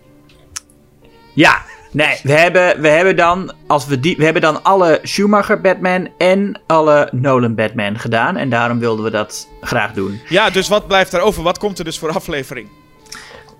[1.33, 1.61] Ja,
[1.91, 3.53] nee, we hebben, we hebben dan.
[3.67, 8.37] Als we, die, we hebben dan alle Schumacher Batman en alle Nolan Batman gedaan.
[8.37, 10.21] En daarom wilden we dat graag doen.
[10.29, 11.43] Ja, dus wat blijft er over?
[11.43, 12.67] Wat komt er dus voor aflevering?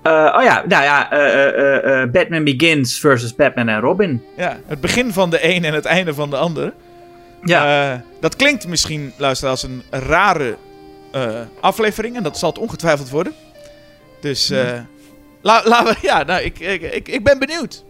[0.02, 4.24] Eh, oh ja, nou ja, eh, eh, Batman Begins versus Batman en Robin.
[4.38, 6.74] Ja, het begin van de een en het einde van de ander.
[7.44, 10.56] Ja, dat klinkt misschien, luister, als een rare
[11.60, 12.16] aflevering.
[12.16, 13.34] En dat zal het ongetwijfeld worden.
[14.20, 14.50] Dus
[15.42, 15.96] la- laten we...
[16.02, 17.84] Ja, nou, ik, ik, ik, ik ben benieuwd.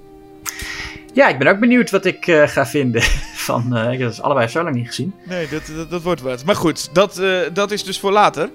[1.14, 3.02] Ja, ik ben ook benieuwd wat ik eh, ga vinden.
[3.48, 5.14] Van, eh, ik heb het allebei zo lang niet gezien.
[5.24, 6.46] Nee, dat, dat, dat wordt wat.
[6.46, 8.50] Maar goed, dat, eh, dat is dus voor later.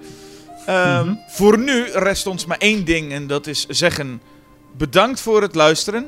[0.66, 3.12] Ehm, Voor nu rest ons maar één ding.
[3.12, 4.20] En dat is zeggen...
[4.76, 6.07] Bedankt voor het luisteren.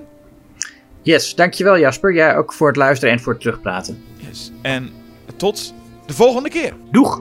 [1.02, 2.14] Yes, dankjewel Jasper.
[2.14, 4.04] Jij ook voor het luisteren en voor het terugpraten.
[4.16, 4.52] Yes.
[4.62, 4.90] En
[5.36, 5.74] tot
[6.06, 6.72] de volgende keer.
[6.90, 7.20] Doeg!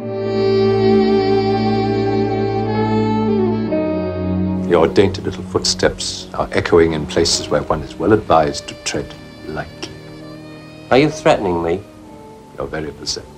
[4.68, 9.16] Your dainty little footsteps are echoing in places where one is well advised to tread
[9.46, 9.94] lightly.
[10.92, 11.82] Are you threatening me?
[12.58, 13.37] You're very perceptive.